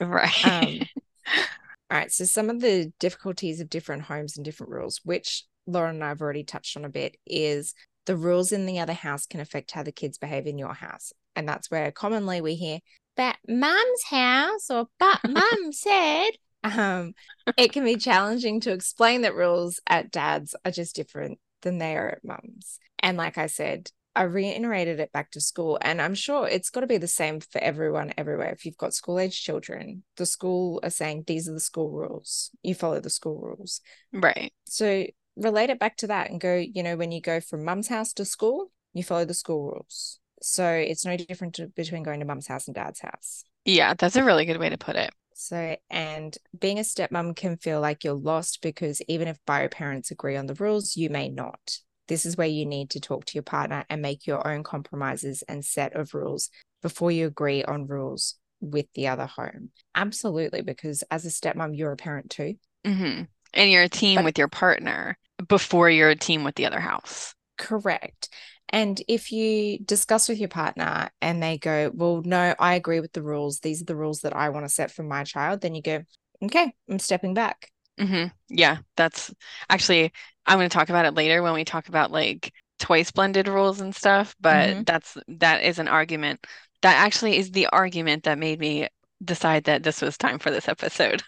[0.00, 0.32] Right.
[0.42, 0.88] Um,
[1.92, 2.10] all right.
[2.10, 6.08] So some of the difficulties of different homes and different rules, which Lauren and I
[6.08, 7.74] have already touched on a bit, is
[8.06, 11.12] the rules in the other house can affect how the kids behave in your house.
[11.36, 12.78] And that's where commonly we hear,
[13.14, 16.30] but mum's house or but mum said.
[16.64, 17.12] Um,
[17.58, 21.94] it can be challenging to explain that rules at dad's are just different than they
[21.94, 22.78] are at mum's.
[23.00, 26.80] And like I said, I reiterated it back to school, and I'm sure it's got
[26.80, 28.50] to be the same for everyone everywhere.
[28.50, 32.50] If you've got school age children, the school are saying these are the school rules,
[32.62, 33.80] you follow the school rules.
[34.12, 34.52] right.
[34.64, 37.88] So relate it back to that and go, you know, when you go from mum's
[37.88, 40.18] house to school, you follow the school rules.
[40.42, 43.44] So it's no different to, between going to mum's house and dad's house.
[43.64, 45.10] Yeah, that's a really good way to put it.
[45.34, 50.10] So, and being a stepmom can feel like you're lost because even if bio parents
[50.10, 51.78] agree on the rules, you may not.
[52.12, 55.42] This is where you need to talk to your partner and make your own compromises
[55.48, 56.50] and set of rules
[56.82, 59.70] before you agree on rules with the other home.
[59.94, 62.56] Absolutely, because as a stepmom, you're a parent too.
[62.84, 63.22] hmm
[63.54, 65.16] And you're a team But- with your partner
[65.48, 67.34] before you're a team with the other house.
[67.56, 68.28] Correct.
[68.68, 73.14] And if you discuss with your partner and they go, Well, no, I agree with
[73.14, 73.60] the rules.
[73.60, 76.02] These are the rules that I want to set for my child, then you go,
[76.42, 77.70] Okay, I'm stepping back.
[77.98, 79.32] Hmm Yeah, that's
[79.70, 80.12] actually,
[80.46, 83.80] I'm going to talk about it later when we talk about like twice blended rules
[83.80, 84.86] and stuff, but Mhm.
[84.86, 86.46] that's that is an argument.
[86.82, 88.88] That actually is the argument that made me
[89.24, 91.22] decide that this was time for this episode.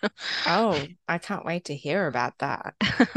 [0.47, 2.75] Oh, I can't wait to hear about that.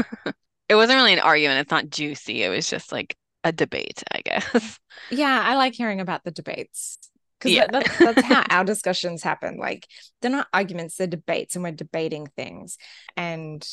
[0.68, 2.42] It wasn't really an argument, it's not juicy.
[2.42, 4.78] It was just like a debate, I guess.
[5.10, 6.98] Yeah, I like hearing about the debates
[7.38, 7.66] because Yeah.
[7.70, 9.58] that, that's, that's how our discussions happen.
[9.58, 9.86] Like
[10.20, 12.76] they're not arguments, they're debates, and we're debating things.
[13.16, 13.66] And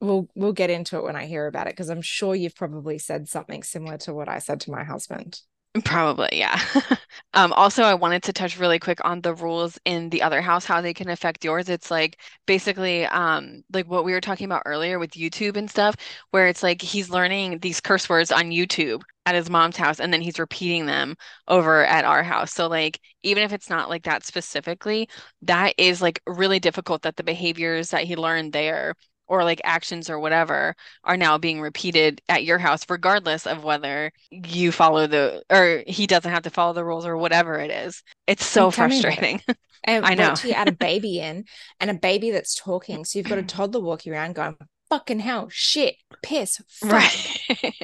[0.00, 2.98] we'll we'll get into it when I hear about it because I'm sure you've probably
[2.98, 5.40] said something similar to what I said to my husband.
[5.84, 6.58] Probably, yeah.
[7.34, 10.64] Um, also, I wanted to touch really quick on the rules in the other house,
[10.64, 11.68] how they can affect yours.
[11.68, 15.94] It's like basically um like what we were talking about earlier with YouTube and stuff,
[16.30, 20.12] where it's like he's learning these curse words on YouTube at his mom's house and
[20.12, 21.16] then he's repeating them
[21.48, 22.52] over at our house.
[22.52, 25.08] So like even if it's not like that specifically,
[25.42, 28.94] that is like really difficult that the behaviors that he learned there
[29.28, 34.10] or like actions or whatever are now being repeated at your house, regardless of whether
[34.30, 38.02] you follow the or he doesn't have to follow the rules or whatever it is.
[38.26, 39.16] It's so You tell me about it.
[39.16, 39.42] frustrating.
[39.84, 40.34] And I know.
[40.42, 41.44] you add a baby in
[41.78, 43.04] and a baby that's talking.
[43.04, 44.56] So you've got a toddler walking around going,
[44.90, 46.90] fucking hell, shit, piss, fuck.
[46.92, 47.48] Right.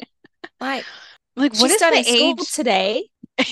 [0.61, 0.85] Like
[1.37, 2.53] Like what is the age?
[2.53, 3.09] today.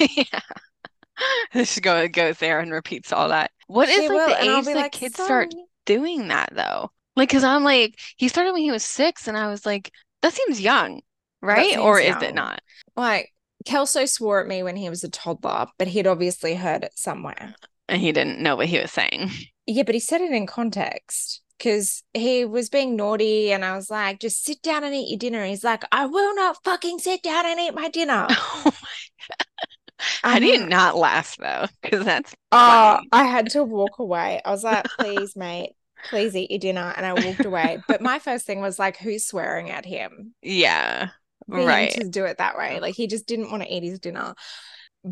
[1.54, 1.64] Yeah.
[1.64, 3.50] She go goes there and repeats all that.
[3.68, 5.54] What is She like will, the age that like, kids start
[5.86, 6.90] doing that though?
[7.16, 10.32] Like, cause I'm like, he started when he was six, and I was like, that
[10.32, 11.02] seems young,
[11.42, 11.76] right?
[11.78, 12.60] Or seems is it not?
[12.96, 13.32] Like
[13.64, 17.54] Kelso swore at me when he was a toddler, but he'd obviously heard it somewhere.
[17.88, 19.30] And he didn't know what he was saying.
[19.66, 23.90] Yeah, but he said it in context because he was being naughty, and I was
[23.90, 25.44] like, just sit down and eat your dinner.
[25.44, 28.26] He's like, I will not fucking sit down and eat my dinner.
[28.64, 28.88] Oh my
[30.22, 31.66] How do you Uh, not laugh though?
[31.82, 33.00] Because that's Oh.
[33.12, 34.40] I had to walk away.
[34.44, 35.72] I was like, please, mate,
[36.04, 36.92] please eat your dinner.
[36.96, 37.82] And I walked away.
[37.86, 40.34] But my first thing was like, who's swearing at him?
[40.42, 41.10] Yeah,
[41.46, 41.90] right.
[41.92, 42.80] to do it that way.
[42.80, 44.34] Like he just didn't want to eat his dinner.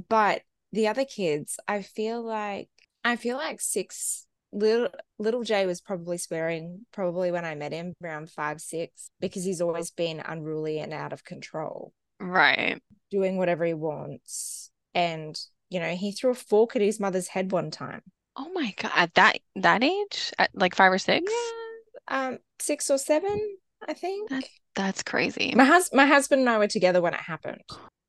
[0.09, 2.68] But the other kids, I feel like
[3.05, 7.94] I feel like six little little Jay was probably swearing probably when I met him
[8.03, 12.81] around five, six, because he's always been unruly and out of control, Right.
[13.11, 14.70] doing whatever he wants.
[14.94, 15.38] And
[15.70, 18.03] you know, he threw a fork at his mother's head one time.
[18.40, 18.90] Oh my God.
[18.96, 20.33] At that that age?
[20.38, 21.31] At like five or six?
[21.31, 23.38] Yeah, um, six or seven,
[23.87, 24.31] I think.
[24.31, 25.53] That- That's crazy.
[25.55, 27.61] My hus my husband and I were together when it happened.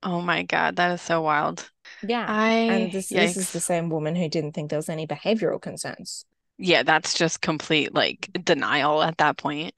[0.04, 1.70] Oh my God, that is so wild.
[2.08, 2.26] Yeah.
[2.28, 5.62] I And this this is the same woman who didn't think there was any behavioral
[5.62, 6.26] concerns.
[6.58, 9.74] Yeah, that's just complete like denial at that point.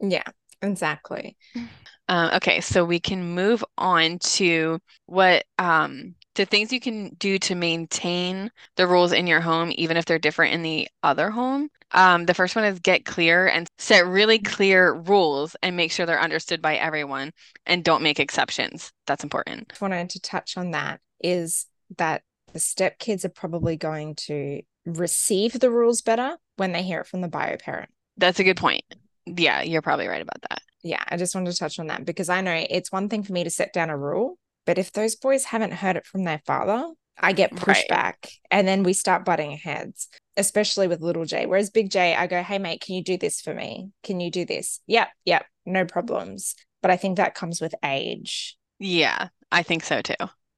[0.00, 0.24] Yeah,
[0.62, 1.36] exactly.
[2.10, 7.36] Um, okay, so we can move on to what um to things you can do
[7.40, 11.68] to maintain the rules in your home, even if they're different in the other home.
[11.90, 16.06] Um, the first one is get clear and set really clear rules and make sure
[16.06, 17.32] they're understood by everyone
[17.66, 18.92] and don't make exceptions.
[19.06, 19.70] That's important.
[19.70, 22.22] Just wanted to touch on that is that
[22.52, 27.20] the stepkids are probably going to receive the rules better when they hear it from
[27.20, 27.90] the bio parent.
[28.16, 28.82] That's a good point.
[29.26, 30.62] Yeah, you're probably right about that.
[30.84, 33.32] Yeah, I just wanted to touch on that because I know it's one thing for
[33.32, 36.42] me to set down a rule, but if those boys haven't heard it from their
[36.44, 37.88] father, I get pushed Right.
[37.88, 41.46] back and then we start butting heads, especially with little J.
[41.46, 43.92] Whereas big J, I go, hey, mate, can you do this for me?
[44.02, 44.80] Can you do this?
[44.86, 46.54] Yep, yep, no problems.
[46.82, 48.58] But I think that comes with age.
[48.78, 50.16] Yeah, I think so too.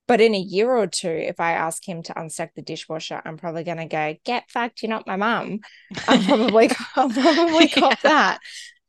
[0.09, 3.37] But in a year or two, if I ask him to unstack the dishwasher, I'm
[3.37, 5.61] probably going to go, get fucked, you're not my mum.
[6.09, 8.37] I'll probably, I'll probably cop Yeah.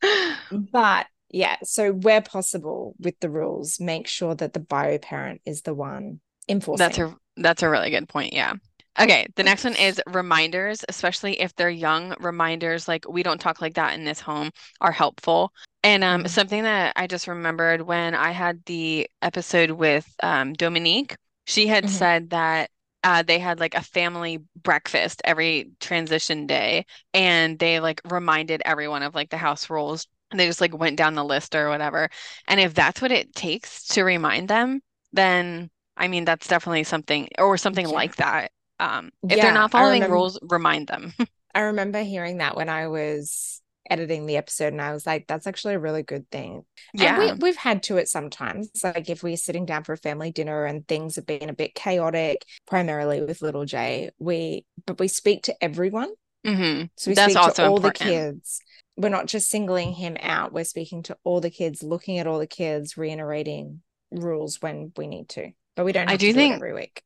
[0.01, 0.37] that.
[0.51, 5.61] But yeah, so where possible with the rules, make sure that the bio parent is
[5.63, 6.95] the one enforcing.
[6.95, 8.33] That's a that's a really good point.
[8.33, 8.53] Yeah.
[8.99, 12.13] Okay, the next one is reminders, especially if they're young.
[12.19, 15.53] Reminders like we don't talk like that in this home are helpful.
[15.83, 16.27] And um, Mhm.
[16.27, 21.15] something that I just remembered when I had the episode with um, Dominique,
[21.47, 21.89] she had Mhm.
[21.89, 22.69] said that
[23.03, 29.03] uh, they had like a family breakfast every transition day, and they like reminded everyone
[29.03, 30.05] of like the house rules.
[30.31, 32.09] And they just like went down the list or whatever.
[32.47, 34.81] And if that's what it takes to remind them,
[35.13, 37.95] then I mean, that's definitely something, or something Yeah.
[37.95, 38.51] like that.
[38.79, 41.13] Um, if Yeah, they're not following remem- rules, remind them.
[41.53, 45.47] I remember hearing that when I was editing the episode, and I was like, that's
[45.47, 46.63] actually a really good thing.
[46.97, 47.17] And Yeah.
[47.17, 48.69] we, we've had to it sometimes.
[48.83, 51.75] Like if we're sitting down for a family dinner and things have been a bit
[51.75, 56.09] chaotic, primarily with little J, we but we speak to everyone.
[56.45, 57.81] hmm So we That's speak also to all important.
[57.81, 58.61] the kids.
[59.01, 60.53] We're not just singling him out.
[60.53, 65.07] We're speaking to all the kids, looking at all the kids, reiterating rules when we
[65.07, 65.51] need to.
[65.75, 67.03] But we don't I do to do think- it every week.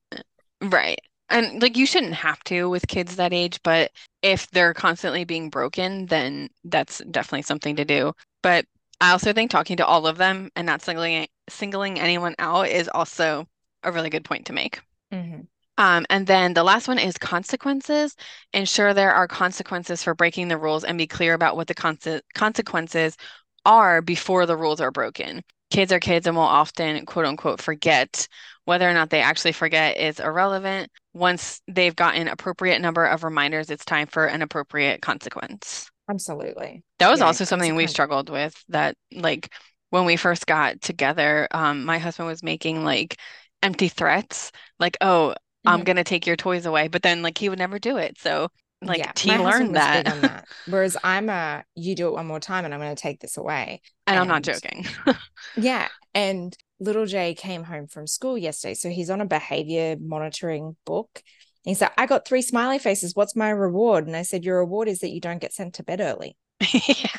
[0.62, 1.00] Right.
[1.30, 5.50] And like you shouldn't have to with kids that age, but if they're constantly being
[5.50, 8.14] broken, then that's definitely something to do.
[8.44, 8.66] But
[9.02, 12.90] I also think talking to all of them and not singling singling anyone out is
[12.90, 13.48] also
[13.84, 14.82] a really good point to make.
[15.14, 15.48] Mhm.
[15.78, 18.16] Um, and then the last one is consequences.
[18.54, 22.22] Ensure there are consequences for breaking the rules and be clear about what the conse
[22.34, 23.18] consequences
[23.66, 25.44] are before the rules are broken.
[25.72, 28.28] Kids are kids and will often, quote unquote, forget.
[28.66, 30.90] Whether or not they actually forget is irrelevant.
[31.14, 35.90] Once they've gotten appropriate number of reminders, it's time for an appropriate consequence.
[36.10, 36.84] Absolutely.
[37.00, 39.54] That was Yeah, also something we struggled with that like
[39.90, 43.18] when we first got together, um, my husband was making like
[43.62, 45.36] empty threats, like, oh,
[45.66, 45.86] I'm Mhm.
[45.86, 48.18] gonna take your toys away, but then like he would never do it.
[48.20, 48.50] So
[48.82, 50.06] like Yeah, he learned that.
[50.06, 50.48] that.
[50.66, 53.38] Whereas I'm a, you do it one more time and I'm going to take this
[53.38, 53.82] away.
[54.08, 54.86] And I'm not joking.
[55.56, 55.90] Yeah.
[56.14, 58.74] And little Jay came home from school yesterday.
[58.74, 61.22] So he's on a behavior monitoring book.
[61.64, 63.16] He said, I got three smiley faces.
[63.16, 64.08] What's my reward?
[64.08, 66.36] And I said, Your reward is that you don't get sent to bed early.
[66.88, 67.10] Yeah.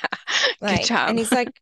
[0.60, 1.08] Like, Good job.
[1.08, 1.52] and he's like,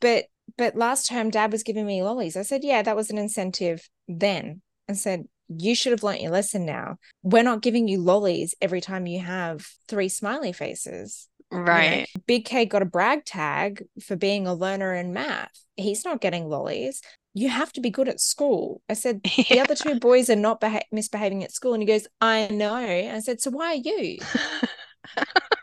[0.00, 0.26] But
[0.58, 2.36] but last term dad was giving me lollies.
[2.36, 4.62] I said, Yeah, that was an incentive then.
[4.88, 6.96] I said, You should have learnt your lesson now.
[7.22, 11.28] We're not giving you lollies every time you have three smiley faces.
[11.52, 11.64] you know.
[11.64, 12.06] Right.
[12.26, 15.52] Big K got a brag tag for being a learner in math.
[15.76, 17.00] He's not getting lollies.
[17.34, 18.80] You have to be good at school.
[18.88, 21.74] I said, the other two boys are not beha- misbehaving at school.
[21.74, 22.74] And he goes, I know.
[22.74, 24.18] I said, so why are you?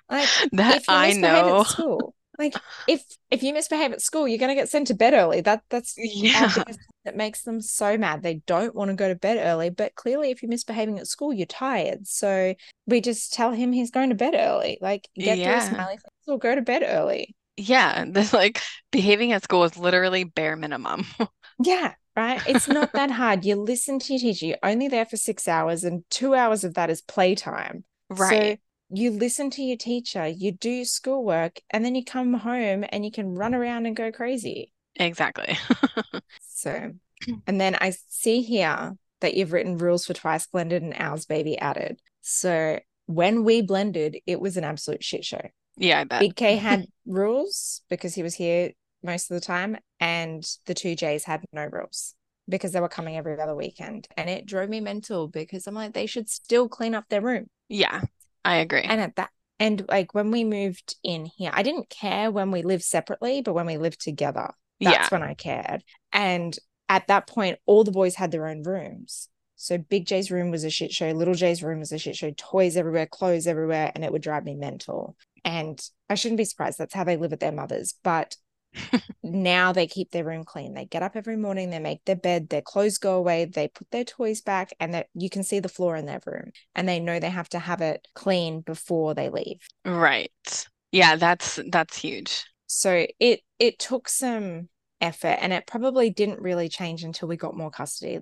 [0.09, 1.61] Like, That I know.
[1.61, 2.53] at school, like
[2.87, 5.41] if if you misbehave at school, you're gonna get sent to bed early.
[5.41, 6.51] That that's Yeah.
[7.05, 8.23] that makes them so mad.
[8.23, 11.33] They don't want to go to bed early, but clearly, if you're misbehaving at school,
[11.33, 12.07] you're tired.
[12.07, 12.55] So
[12.87, 14.77] we just tell him he's going to bed early.
[14.81, 17.35] Like get through a smiley face or go to bed early.
[17.57, 18.05] Yeah.
[18.11, 21.05] This like behaving at school is literally bare minimum.
[21.59, 22.41] Yeah, right.
[22.47, 23.45] It's not that hard.
[23.45, 24.47] You listen to your teacher.
[24.47, 27.83] You're only there for six hours, and two hours of that is playtime.
[28.09, 28.59] Right.
[28.59, 28.63] So
[28.93, 33.11] you listen to your teacher, you do schoolwork, and then you come home and you
[33.11, 34.71] can run around and go crazy.
[34.95, 35.57] Exactly.
[36.55, 36.93] So,
[37.45, 41.59] and then I see here that you've written rules for twice blended and ours baby
[41.59, 41.99] added.
[42.21, 45.41] So when we blended, it was an absolute shit show.
[45.75, 46.21] Yeah, I bet.
[46.21, 48.71] Big K had rules because he was here
[49.03, 52.15] most of the time, and the two J's had no rules
[52.47, 54.07] because they were coming every other weekend.
[54.15, 57.47] And it drove me mental because I'm like, they should still clean up their room.
[57.67, 58.03] Yeah,
[58.45, 58.81] I agree.
[58.81, 59.29] And at that,
[59.59, 63.53] and like when we moved in here, I didn't care when we lived separately, but
[63.53, 65.07] when we lived together, that's Yeah.
[65.09, 65.83] when I cared.
[66.11, 66.57] And
[66.89, 69.29] at that point, all the boys had their own rooms.
[69.55, 72.31] So Big J's room was a shit show, Little J's room was a shit show,
[72.35, 75.15] toys everywhere, clothes everywhere, and it would drive me mental.
[75.45, 77.95] And I shouldn't be surprised that's how they live at their mother's.
[78.03, 78.35] But
[79.23, 80.73] now they keep their room clean.
[80.73, 83.89] They get up every morning, they make their bed, their clothes go away, they put
[83.91, 86.51] their toys back, and that you can see the floor in their room.
[86.75, 89.61] And they know they have to have it clean before they leave.
[89.85, 90.67] Right.
[90.91, 92.45] Yeah, that's that's huge.
[92.67, 94.69] So it it took some
[95.03, 98.19] effort and it probably didn't really change until we got more custody.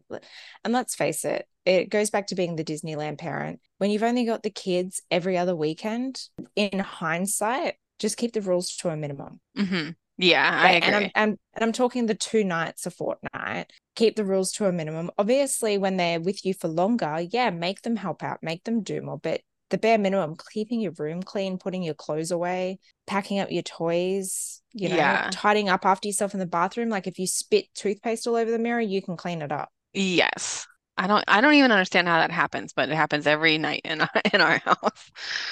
[0.63, 3.59] And let's face it, it goes back to being the Disneyland parent.
[3.77, 6.19] When you've only got the kids every other weekend,
[6.55, 9.39] in hindsight, just keep the rules to a minimum.
[9.57, 9.91] Mm-hmm.
[10.17, 10.87] Yeah, I agree.
[10.87, 13.71] And I'm, and, and I'm talking the two nights a fortnight.
[13.95, 15.11] Keep the rules to a minimum.
[15.17, 19.01] Obviously, when they're with you for longer, yeah, make them help out, make them do
[19.01, 19.17] more.
[19.17, 23.63] But the bare minimum, keeping your room clean, putting your clothes away, packing up your
[23.63, 25.29] toys, you know, Yeah.
[25.31, 26.89] tidying up after yourself in the bathroom.
[26.89, 29.69] Like if you spit toothpaste all over the mirror, you can clean it up.
[29.93, 30.67] Yes.
[30.97, 34.01] I don't I don't even understand how that happens, but it happens every night in
[34.01, 35.09] our, in our house.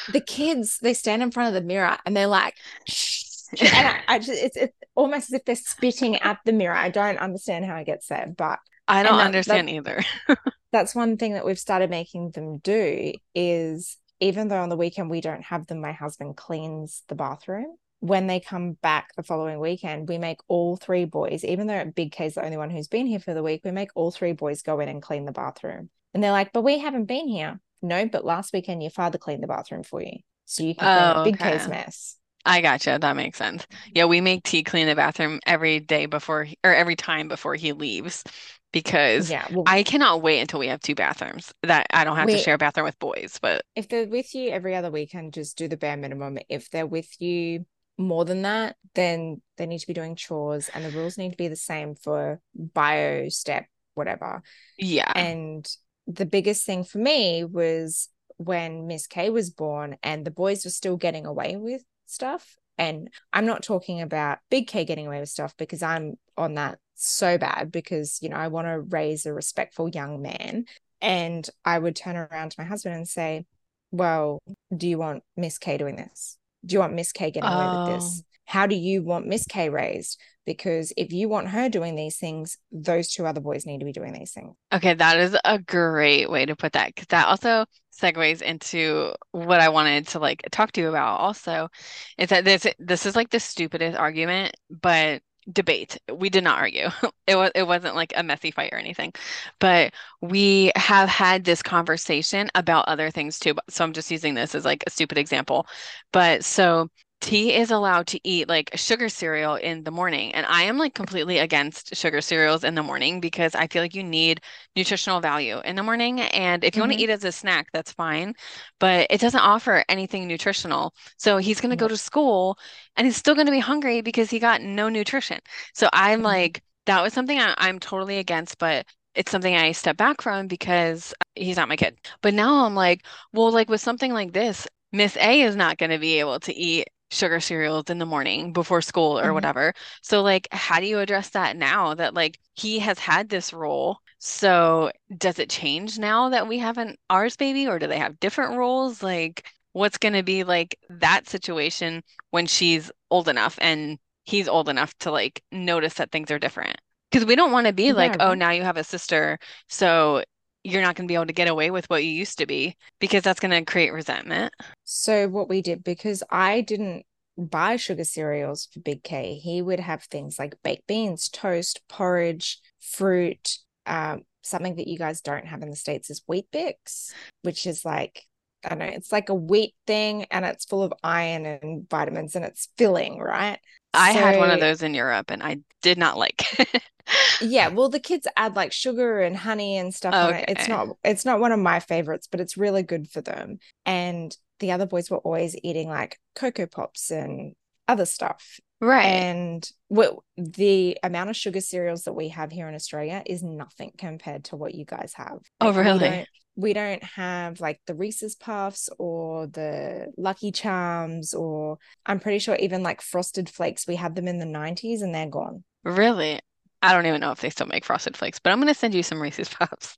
[0.07, 3.23] The kids, they stand in front of the mirror and they're like, shh.
[3.57, 6.75] And I, I just, it's, it's almost as if they're spitting at the mirror.
[6.75, 10.03] I don't understand how it gets there, but I don't that- understand either.
[10.71, 15.09] that's one thing that we've started making them do is even though on the weekend
[15.09, 17.75] we don't have them, my husband cleans the bathroom.
[18.01, 22.12] When they come back the following weekend, we make all three boys, even though Big
[22.13, 24.62] K's the only one who's been here for the week, we make all three boys
[24.62, 25.89] go in and clean the bathroom.
[26.13, 27.59] And they're like, but we haven't been here.
[27.81, 30.17] No, but last weekend your father cleaned the bathroom for you.
[30.45, 31.57] So you can clean Oh, Big okay.
[31.57, 32.15] K's mess.
[32.45, 32.97] I gotcha.
[32.99, 33.67] That makes sense.
[33.93, 37.56] Yeah, we make T clean the bathroom every day before he, or every time before
[37.56, 38.23] he leaves
[38.71, 39.47] because Yeah.
[39.49, 42.56] Well, I cannot wait until we have two bathrooms that I don't have to share
[42.56, 43.39] a bathroom with boys.
[43.41, 46.38] But if they're with you every other weekend, just do the bare minimum.
[46.49, 47.65] If they're with you
[47.97, 51.38] more than that, then they need to be doing chores and the rules need to
[51.38, 54.41] be the same for bio, step, whatever.
[54.78, 55.67] yeah, And
[56.08, 60.71] the biggest thing for me was when Miss K was born and the boys were
[60.71, 62.57] still getting away with stuff.
[62.77, 66.79] And I'm not talking about Big K getting away with stuff because I'm on that
[66.95, 70.65] so bad because, you know, I want to raise a respectful young man.
[71.01, 73.45] And I would turn around to my husband and say,
[73.91, 74.39] Well,
[74.75, 76.37] do you want Miss K doing this?
[76.65, 78.21] Do you want Miss K getting away with this?
[78.21, 78.25] Oh.
[78.45, 80.19] How do you want Miss K raised?
[80.49, 83.91] Because if you want her doing these things, those two other boys need to be
[83.91, 84.55] doing these things.
[84.73, 87.65] Okay, that is a great way to put that because that also
[88.01, 91.69] segues into what I wanted to like talk to you about also
[92.17, 95.21] is that this this is like the stupidest argument, but
[95.53, 95.99] debate.
[96.12, 96.89] We did not argue.
[97.27, 99.13] It was it wasn't like a messy fight or anything.
[99.59, 103.53] But we have had this conversation about other things too.
[103.69, 105.67] So I'm just using this as like a stupid example.
[106.12, 106.89] But so
[107.21, 110.34] T is allowed to eat like sugar cereal in the morning.
[110.34, 113.93] And I am like completely against sugar cereals in the morning because I feel like
[113.93, 114.41] you need
[114.75, 116.21] nutritional value in the morning.
[116.21, 116.93] And if you want Mhm.
[116.93, 118.36] to eat as a snack, that's fine.
[118.79, 120.93] But it doesn't offer anything nutritional.
[121.17, 122.58] So he's going to go to school
[122.95, 125.39] and he's still going to be hungry because he got no nutrition.
[125.73, 126.23] So I'm Mhm.
[126.23, 130.47] like, that was something I, I'm totally against, but it's something I step back from
[130.47, 131.97] because he's not my kid.
[132.21, 135.91] But now I'm like, well, like with something like this, Miss A is not going
[135.91, 139.33] to be able to eat sugar cereals in the morning before school or Mhm.
[139.33, 139.73] whatever.
[140.01, 143.99] So like, how do you address that now that like he has had this role?
[144.19, 148.19] So does it change now that we have an ours baby or do they have
[148.19, 149.01] different roles?
[149.01, 154.69] Like, what's going to be like that situation when she's old enough and he's old
[154.69, 156.77] enough to like notice that things are different?
[157.11, 160.23] Because we don't want to be like, oh, now you have a sister, so
[160.63, 162.75] you're not going to be able to get away with what you used to be
[162.99, 164.53] because that's going to create resentment.
[164.91, 167.06] So what we did because I didn't
[167.38, 172.60] buy sugar cereals for Big K, he would have things like baked beans, toast, porridge,
[172.80, 173.60] fruit.
[173.86, 178.23] Um, something that you guys don't have in the States is Weet-Bix, which is like
[178.65, 182.36] I don't know, it's like a wheat thing and it's full of iron and vitamins
[182.36, 183.60] and it's filling, right?
[183.93, 186.82] I had one of those in Europe and I did not like it.
[187.41, 190.45] Yeah, well, the kids add like sugar and honey and stuff it.
[190.49, 193.59] It's not it's not one of my favorites, but it's really good for them.
[193.85, 197.53] And the other boys were always eating like Cocoa Pops and
[197.87, 198.59] other stuff.
[198.81, 199.05] Right.
[199.05, 203.91] And what the amount of sugar cereals that we have here in Australia is nothing
[203.97, 205.39] compared to what you guys have.
[205.59, 205.99] Oh, Like, we really?
[206.09, 212.39] don't- We don't have like the Reese's Puffs or the Lucky Charms, or I'm pretty
[212.39, 215.63] sure even like Frosted Flakes, we had them in the 90s and they're gone.
[215.85, 216.41] Really?
[216.81, 218.93] I don't even know if they still make Frosted Flakes, but I'm going to send
[218.93, 219.97] you some Reese's Puffs.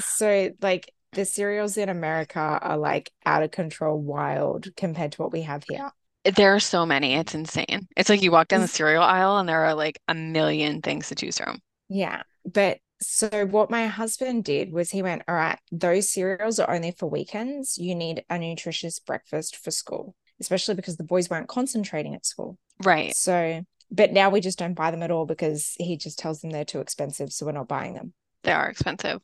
[0.00, 5.32] So like the cereals in America are like out of control wild compared to what
[5.32, 5.90] we have here.
[6.24, 7.14] There are so many.
[7.14, 7.88] It's insane.
[7.96, 11.08] It's like you walk down the cereal aisle and there are like a million things
[11.08, 11.60] to choose from.
[11.88, 12.22] Yeah.
[12.44, 16.90] But so what my husband did was he went, all right, those cereals are only
[16.90, 17.78] for weekends.
[17.78, 22.58] You need a nutritious breakfast for school, especially because the boys weren't concentrating at school.
[22.82, 23.14] Right.
[23.14, 26.50] So, but now we just don't buy them at all because he just tells them
[26.50, 27.32] they're too expensive.
[27.32, 28.14] So we're not buying them.
[28.44, 29.20] They are expensive.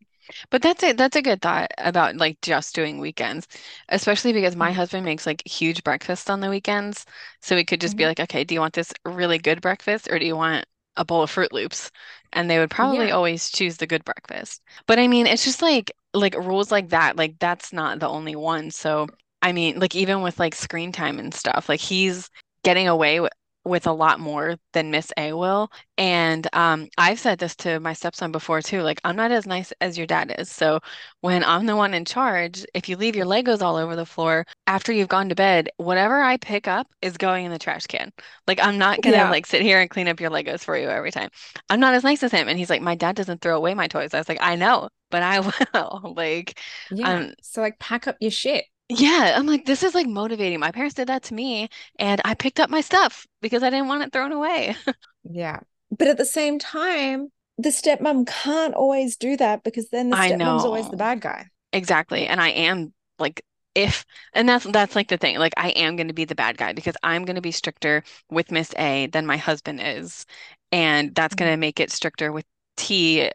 [0.51, 0.97] But that's it.
[0.97, 3.47] That's a good thought about like just doing weekends,
[3.91, 4.73] especially because my Mhm.
[4.73, 7.07] husband makes like huge breakfasts on the weekends.
[7.43, 8.09] So we could just be Mhm.
[8.09, 11.23] like, okay, do you want this really good breakfast or do you want a bowl
[11.23, 11.91] of Froot Loops?
[12.33, 13.13] And they would probably Yeah.
[13.13, 14.63] always choose the good breakfast.
[14.87, 18.37] But I mean, it's just like like rules like that, like that's not the only
[18.37, 18.71] one.
[18.71, 19.09] So
[19.43, 22.31] I mean, like even with like screen time and stuff, like he's
[22.65, 23.33] getting away with
[23.65, 25.71] with a lot more than Miss A will.
[25.97, 28.83] And um, I've said this to my stepson before too.
[28.83, 30.51] Like, I'm not as nice as your dad is.
[30.51, 30.81] So
[31.21, 34.45] when I'm the one in charge, if you leave your Legos all over the floor
[34.67, 38.13] after you've gone to bed, whatever I pick up is going in the trash can.
[38.47, 39.29] Like, I'm not gonna Yeah.
[39.29, 41.31] like sit here and clean up your Legos for you every time.
[41.71, 42.49] I'm not as nice as him.
[42.49, 44.15] And he's like, my dad doesn't throw away my toys.
[44.15, 45.41] I was like, I know, but I
[45.75, 46.15] will.
[46.17, 46.59] Like,
[46.91, 47.25] Yeah.
[47.25, 48.67] um, So like pack up your shit.
[48.89, 50.61] Yeah, I'm like, this is like motivating.
[50.61, 51.69] My parents did that to me,
[51.99, 54.77] and I picked up my stuff because I didn't want it thrown away.
[55.25, 55.61] Yeah.
[55.91, 60.65] But at the same time, the stepmom can't always do that because then the stepmom's
[60.65, 61.49] always the bad guy.
[61.73, 62.27] Exactly.
[62.27, 63.43] And I am like
[63.75, 65.39] if and that's that's like the thing.
[65.39, 68.05] Like I am going to be the bad guy because I'm going to be stricter
[68.31, 70.25] with Miss A than my husband is.
[70.73, 71.53] And that's going Mhm.
[71.53, 72.45] to make it stricter with
[72.77, 73.31] T,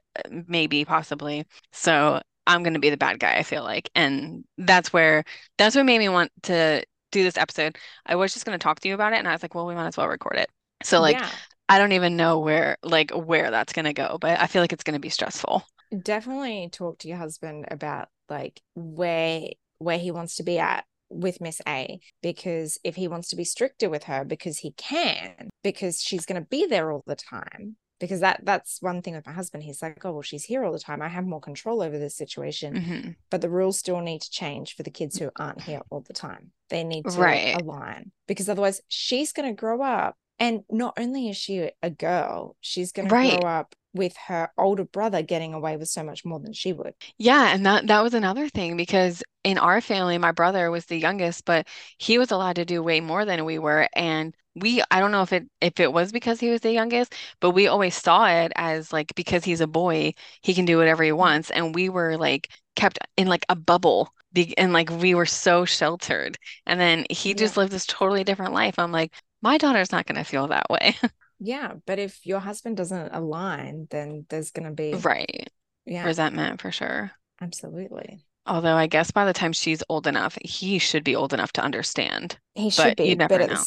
[0.48, 1.46] maybe possibly.
[1.72, 3.90] So I'm going to be the bad guy, I feel like.
[3.96, 5.24] And that's where
[5.58, 7.78] that's what made me want to do this episode.
[8.06, 9.68] I was just going to talk to you about it and I was like, well,
[9.68, 10.50] we might as well record it.
[10.84, 11.30] So like Yeah.
[11.70, 14.74] I don't even know where like where that's going to go, but I feel like
[14.74, 15.64] it's going to be stressful.
[16.02, 21.42] Definitely talk to your husband about like where where he wants to be at with
[21.42, 26.02] Miss A because if he wants to be stricter with her because he can because
[26.02, 29.34] she's going to be there all the time because that that's one thing with my
[29.34, 31.02] husband he's like oh well she's here all the time.
[31.02, 32.76] I have more control over this situation.
[32.76, 36.02] Hmm but the rules still need to change for the kids who aren't here all
[36.02, 36.52] the time.
[36.70, 37.54] They need to Right.
[37.54, 42.56] align because otherwise she's going to grow up and not only is she a girl
[42.62, 46.40] she's going to grow up with her older brother getting away with so much more
[46.40, 46.94] than she would.
[47.18, 50.98] Yeah, and that that was another thing because in our family, my brother was the
[50.98, 53.88] youngest, but he was allowed to do way more than we were.
[53.94, 57.14] And we, I don't know if it if it was because he was the youngest,
[57.40, 61.04] but we always saw it as like because he's a boy, he can do whatever
[61.04, 61.12] he mm-hmm.
[61.12, 61.50] wants.
[61.52, 64.14] And we were like kept in like a bubble.
[64.34, 66.38] Be- And like we were so sheltered.
[66.66, 67.34] And then he Yeah.
[67.34, 68.78] just lived this totally different life.
[68.80, 70.96] I'm like, my daughter's not going to feel that way.
[71.40, 75.50] Yeah, but if your husband doesn't align, then there's going to be, Right.
[75.86, 77.12] yeah, Resentment for sure.
[77.42, 78.26] absolutely.
[78.46, 81.62] Although I guess by the time she's old enough, he should be old enough to
[81.62, 82.38] understand.
[82.54, 83.66] He should be, you but never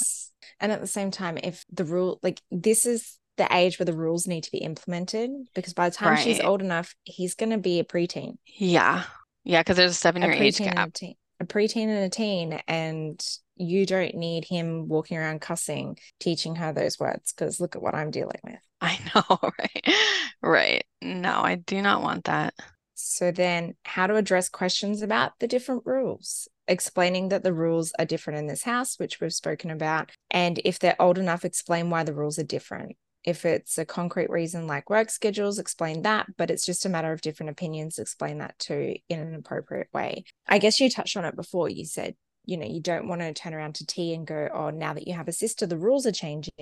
[0.60, 0.72] at the, know.
[0.72, 3.86] s- and at the same time, if the rule, like this is the age where
[3.86, 7.50] the rules need to be implemented, because by the time she's old enough, he's going
[7.50, 9.04] to be a preteen, Yeah.
[9.44, 10.92] Yeah, because there's a a seven-year age and a gap.
[10.92, 13.20] teen, a preteen and a teen, and
[13.56, 17.94] you don't need him walking around cussing, teaching her those words, because look at what
[17.94, 18.60] I'm dealing with.
[18.80, 19.96] I know, right?
[20.42, 20.84] Right.
[21.00, 22.54] No, I do not want that.
[22.94, 28.04] So then, how to address questions about the different rules, explaining that the rules are
[28.04, 30.10] different in this house, which we've spoken about.
[30.30, 32.96] And if they're old enough, explain why the rules are different.
[33.24, 36.26] If it's a concrete reason like work schedules, explain that.
[36.36, 40.24] But it's just a matter of different opinions, explain that too in an appropriate way.
[40.48, 41.68] I guess you touched on it before.
[41.68, 42.14] You said,
[42.44, 45.06] you know, you don't want to turn around to T and go, oh, now that
[45.06, 46.52] you have a sister, the rules are changing.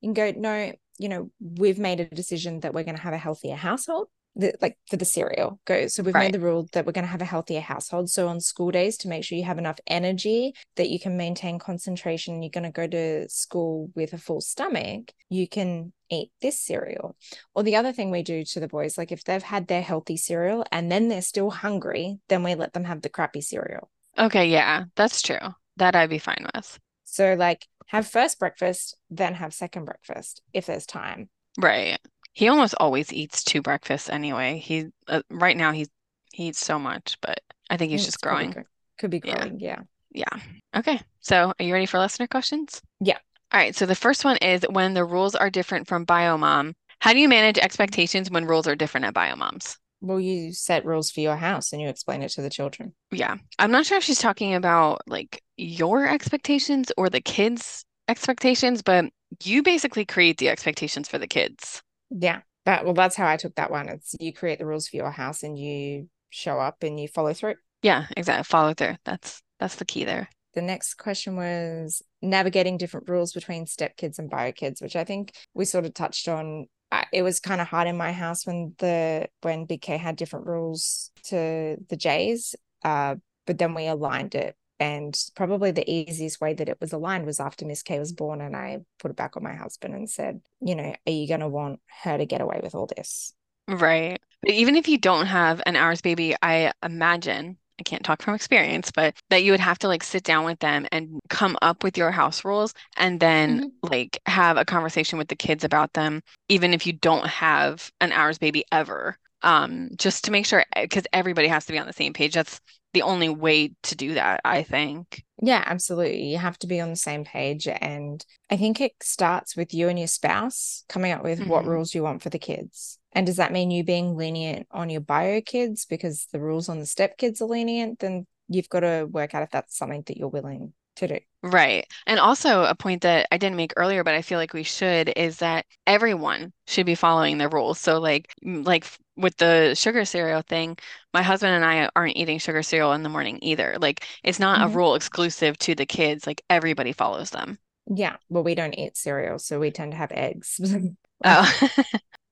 [0.00, 3.14] You can go, no, you know, we've made a decision that we're going to have
[3.14, 6.26] a healthier household the, like for the cereal go so we've Right.
[6.26, 8.96] made the rule that we're going to have a healthier household so on school days
[8.98, 12.70] to make sure you have enough energy that you can maintain concentration you're going to
[12.70, 17.16] go to school with a full stomach you can eat this cereal
[17.54, 20.16] or the other thing we do to the boys like if they've had their healthy
[20.16, 24.48] cereal and then they're still hungry then we let them have the crappy cereal Okay,
[24.50, 25.38] yeah, that's true.
[25.76, 26.78] That I'd be fine with.
[27.04, 31.28] so like have first breakfast then have second breakfast if there's time
[31.58, 31.98] Right.
[32.32, 34.58] He almost always eats two breakfasts anyway.
[34.58, 35.88] He uh, right now he's
[36.32, 38.66] he eats so much, but I think he's just it's probably growing.
[38.98, 39.34] could be Yeah.
[39.36, 39.80] growing yeah
[40.12, 40.40] Yeah.
[40.74, 41.00] Okay.
[41.20, 42.80] So, are you ready for listener questions?
[43.00, 43.18] Yeah.
[43.52, 43.74] All right.
[43.74, 47.28] So, the first one is when the rules are different from Biomom, how do you
[47.28, 49.76] manage expectations when rules are different at Biomoms?
[50.02, 53.36] well you set rules for your house and you explain it to the children Yeah.
[53.58, 59.06] I'm not sure if she's talking about like your expectations or the kids' expectations, but
[59.44, 61.82] you basically create the expectations for the kids.
[62.10, 62.40] Yeah.
[62.66, 63.88] That well, that's how I took that one.
[63.88, 67.32] It's you create the rules for your house and you show up and you follow
[67.32, 67.54] through.
[67.82, 68.44] Yeah, exactly.
[68.44, 68.96] Follow through.
[69.04, 70.28] That's that's the key there.
[70.54, 75.04] The next question was navigating different rules between step kids and bio kids, which I
[75.04, 76.66] think we sort of touched on.
[77.12, 80.46] It was kind of hard in my house when the when Big K had different
[80.46, 83.14] rules to the Jays, uh,
[83.46, 84.56] but then we aligned it.
[84.80, 88.40] And probably the easiest way that it was aligned was after Miss K was born,
[88.40, 91.40] and I put it back on my husband and said, you know, are you going
[91.40, 93.34] to want her to get away with all this?
[93.68, 94.18] Right.
[94.40, 98.34] But even if you don't have an ours baby, I imagine, I can't talk from
[98.34, 101.84] experience, but that you would have to like sit down with them and come up
[101.84, 103.92] with your house rules and then mm-hmm.
[103.92, 108.12] like have a conversation with the kids about them, even if you don't have an
[108.12, 109.18] ours baby ever.
[109.42, 112.34] Um, just to make sure, because everybody has to be on the same page.
[112.34, 112.60] That's
[112.92, 115.24] the only way to do that, I think.
[115.40, 116.24] Yeah, absolutely.
[116.24, 117.68] You have to be on the same page.
[117.68, 121.48] And I think it starts with you and your spouse coming up with mm-hmm.
[121.48, 122.98] what rules you want for the kids.
[123.12, 126.78] And does that mean you being lenient on your bio kids because the rules on
[126.78, 128.00] the step kids are lenient?
[128.00, 131.18] Then you've got to work out if that's something that you're willing to do.
[131.42, 131.86] Right.
[132.06, 135.12] And also a point that I didn't make earlier, but I feel like we should
[135.16, 137.78] is that everyone should be following the rules.
[137.78, 138.86] So like like
[139.16, 140.76] with the sugar cereal thing,
[141.12, 143.76] my husband and I aren't eating sugar cereal in the morning either.
[143.80, 144.72] Like it's not mm-hmm.
[144.72, 146.26] a rule exclusive to the kids.
[146.26, 147.58] Like everybody follows them.
[147.86, 148.16] Yeah.
[148.28, 150.60] Well, we don't eat cereal, so we tend to have eggs.
[151.24, 151.70] oh.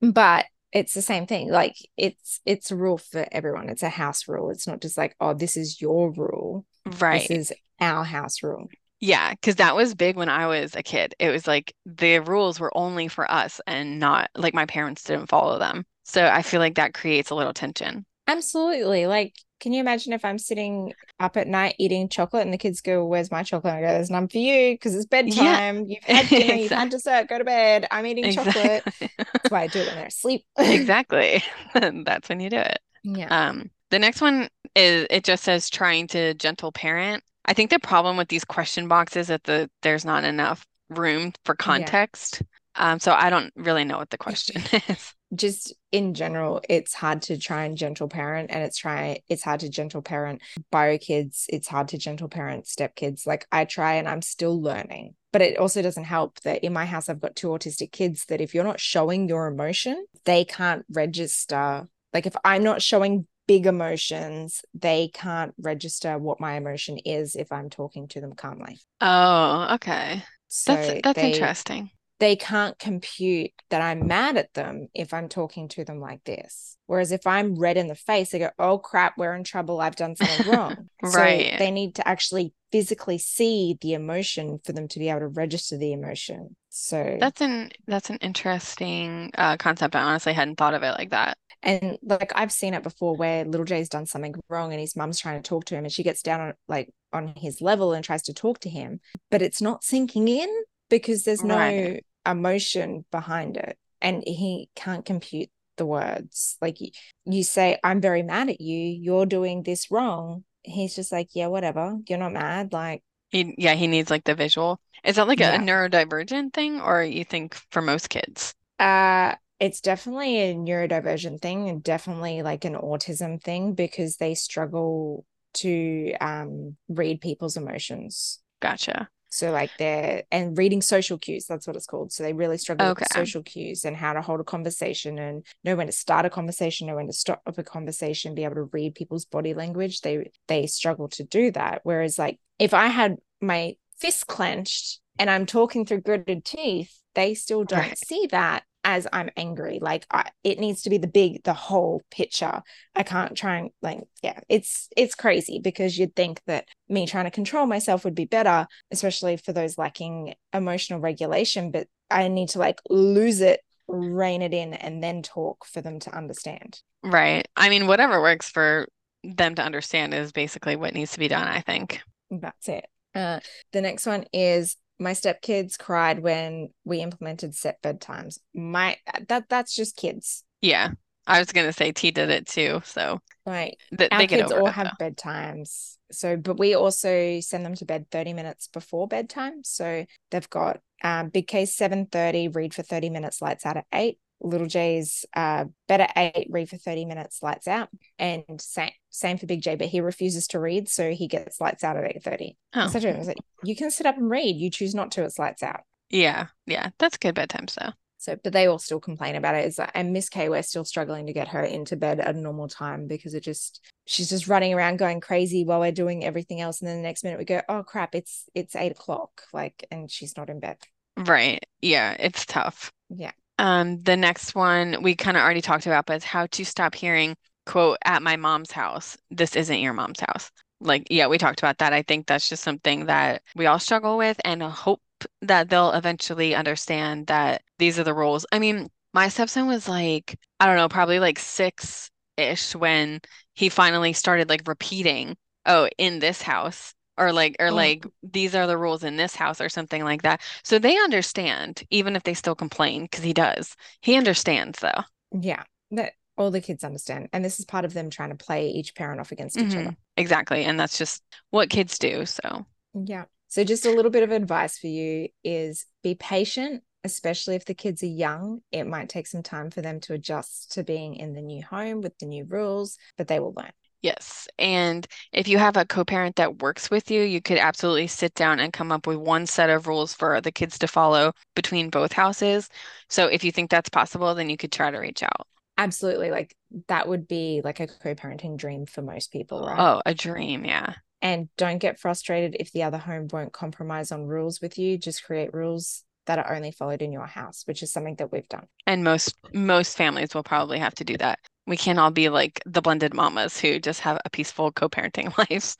[0.00, 1.50] but it's the same thing.
[1.50, 3.70] Like it's it's a rule for everyone.
[3.70, 4.50] It's a house rule.
[4.50, 6.66] It's not just like, oh, this is your rule.
[7.00, 7.26] Right.
[7.26, 8.68] This is our house rule.
[9.00, 11.14] Yeah, because that was big when I was a kid.
[11.18, 15.28] It was like the rules were only for us and not like my parents didn't
[15.28, 15.86] follow them.
[16.04, 18.04] So I feel like that creates a little tension.
[18.26, 19.06] Absolutely.
[19.06, 22.80] Like, can you imagine if I'm sitting up at night eating chocolate and the kids
[22.80, 23.74] go, Where's my chocolate?
[23.74, 25.84] And I go, There's none for you because it's bedtime.
[25.84, 25.84] Yeah.
[25.86, 26.62] You've had dinner, exactly.
[26.62, 27.86] you've had dessert, go to bed.
[27.90, 28.52] I'm eating exactly.
[28.52, 28.84] chocolate.
[29.18, 30.44] That's why I do it when they're asleep.
[30.58, 31.42] exactly.
[31.74, 32.78] That's when you do it.
[33.02, 33.48] Yeah.
[33.48, 37.24] Um, the next one is it just says trying to gentle parent.
[37.48, 41.32] I think the problem with these question boxes is that the there's not enough room
[41.46, 42.42] for context.
[42.42, 42.92] Yeah.
[42.92, 45.14] Um, so I don't really know what the question is.
[45.34, 49.60] Just in general, it's hard to try and gentle parent, and it's try it's hard
[49.60, 51.46] to gentle parent bio kids.
[51.48, 53.26] It's hard to gentle parent step kids.
[53.26, 55.14] Like I try, and I'm still learning.
[55.32, 58.26] But it also doesn't help that in my house I've got two autistic kids.
[58.26, 61.88] That if you're not showing your emotion, they can't register.
[62.12, 67.50] Like if I'm not showing big emotions, they can't register what my emotion is if
[67.50, 68.78] I'm talking to them calmly.
[69.00, 70.22] Oh, okay.
[70.46, 71.90] So that's that's they, interesting.
[72.20, 76.76] They can't compute that I'm mad at them if I'm talking to them like this.
[76.86, 79.80] Whereas if I'm red in the face, they go, "Oh crap, we're in trouble.
[79.80, 81.52] I've done something wrong." right.
[81.52, 85.28] So they need to actually physically see the emotion for them to be able to
[85.28, 86.56] register the emotion.
[86.68, 89.96] So that's an that's an interesting uh, concept.
[89.96, 91.38] I honestly hadn't thought of it like that.
[91.62, 95.18] And like I've seen it before where little Jay's done something wrong and his mum's
[95.18, 98.04] trying to talk to him and she gets down on like on his level and
[98.04, 99.00] tries to talk to him,
[99.30, 100.48] but it's not sinking in
[100.88, 102.04] because there's no right.
[102.26, 103.76] emotion behind it.
[104.00, 106.56] And he can't compute the words.
[106.60, 106.90] Like you,
[107.24, 110.44] you say, I'm very mad at you, you're doing this wrong.
[110.62, 111.96] He's just like, Yeah, whatever.
[112.08, 112.72] You're not mad.
[112.72, 114.80] Like he yeah, he needs like the visual.
[115.04, 115.54] Is that like a, yeah.
[115.54, 118.54] a neurodivergent thing or you think for most kids?
[118.78, 125.24] Uh it's definitely a neurodivergent thing and definitely like an autism thing because they struggle
[125.54, 128.40] to um, read people's emotions.
[128.60, 129.08] Gotcha.
[129.30, 132.12] So like they're and reading social cues, that's what it's called.
[132.12, 133.02] So they really struggle okay.
[133.02, 136.30] with social cues and how to hold a conversation and know when to start a
[136.30, 140.00] conversation, know when to stop a conversation, be able to read people's body language.
[140.00, 141.80] They they struggle to do that.
[141.82, 147.34] Whereas like if I had my fist clenched and I'm talking through gritted teeth, they
[147.34, 147.98] still don't right.
[147.98, 149.78] see that as I'm angry.
[149.82, 152.62] Like I, it needs to be the big, the whole picture.
[152.96, 157.26] I can't try and like, yeah, it's it's crazy because you'd think that me trying
[157.26, 161.70] to control myself would be better, especially for those lacking emotional regulation.
[161.70, 166.00] But I need to like lose it, rein it in, and then talk for them
[166.00, 166.80] to understand.
[167.04, 167.46] Right.
[167.56, 168.88] I mean, whatever works for
[169.22, 171.46] them to understand is basically what needs to be done.
[171.46, 172.86] I think that's it.
[173.14, 173.40] Uh,
[173.72, 178.38] the next one is my stepkids cried when we implemented set bedtimes.
[178.54, 178.96] My
[179.28, 180.44] that that's just kids.
[180.60, 180.90] Yeah.
[181.26, 182.80] I was gonna say T did it too.
[182.84, 183.76] So right.
[183.96, 185.10] Th- our kids all have though.
[185.10, 185.96] bedtimes.
[186.10, 189.62] So but we also send them to bed 30 minutes before bedtime.
[189.62, 194.18] So they've got um, Big K's 7:30, read for 30 minutes, lights out at eight.
[194.40, 197.88] Little J's uh, better eight, read for 30 minutes, lights out.
[198.18, 201.82] And same same for Big J, but he refuses to read, so he gets lights
[201.82, 202.56] out at 8.30.
[202.74, 202.88] Oh.
[202.88, 204.56] So I was like, you can sit up and read.
[204.56, 205.80] You choose not to, it's lights out.
[206.10, 206.90] Yeah, yeah.
[206.98, 207.92] That's good bedtime though.
[208.20, 209.66] So, but they all still complain about it.
[209.66, 212.66] Is and Miss K, we're still struggling to get her into bed at a normal
[212.66, 216.80] time because it just she's just running around going crazy while we're doing everything else,
[216.80, 220.10] and then the next minute we go, oh crap, it's it's eight o'clock, like, and
[220.10, 220.78] she's not in bed.
[221.16, 221.64] Right.
[221.80, 222.92] Yeah, it's tough.
[223.08, 223.32] Yeah.
[223.58, 226.94] Um, the next one we kind of already talked about, but it's how to stop
[226.94, 227.36] hearing,
[227.66, 229.16] quote, at my mom's house.
[229.30, 230.50] This isn't your mom's house.
[230.80, 231.92] Like, yeah, we talked about that.
[231.92, 235.02] I think that's just something that we all struggle with and hope
[235.42, 238.46] that they'll eventually understand that these are the rules.
[238.52, 243.20] I mean, my stepson was like, I don't know, probably like six ish when
[243.54, 245.36] he finally started like repeating,
[245.66, 247.74] oh, in this house or like or oh.
[247.74, 251.82] like these are the rules in this house or something like that so they understand
[251.90, 255.02] even if they still complain because he does he understands though
[255.32, 257.28] yeah that all the kids understand.
[257.32, 259.90] And this is part of them trying to play each parent off against each other.
[259.90, 259.96] Mhm.
[260.16, 260.64] Exactly.
[260.64, 262.24] And that's just what kids do.
[262.24, 262.64] So,
[262.94, 263.24] Yeah.
[263.48, 267.74] So just a little bit of advice for you is be patient, especially if the
[267.74, 268.62] kids are young.
[268.70, 272.02] It might take some time for them to adjust to being in the new home
[272.02, 273.72] with the new rules, but they will learn.
[274.02, 274.48] Yes.
[274.58, 278.60] And if you have a co-parent that works with you, you could absolutely sit down
[278.60, 282.12] and come up with one set of rules for the kids to follow between both
[282.12, 282.68] houses.
[283.08, 285.46] So, if you think that's possible, then you could try to reach out.
[285.78, 286.30] Absolutely.
[286.30, 286.54] Like
[286.88, 289.78] that would be like a co-parenting dream for most people, right?
[289.78, 290.64] Oh, a dream.
[290.64, 290.94] Yeah.
[291.22, 294.98] And don't get frustrated if the other home won't compromise on rules with you.
[294.98, 298.48] Just create rules that are only followed in your house, which is something that we've
[298.48, 298.66] done.
[298.86, 301.38] And most most families will probably have to do that.
[301.68, 305.76] We can't all be like the blended mamas who just have a peaceful co-parenting life.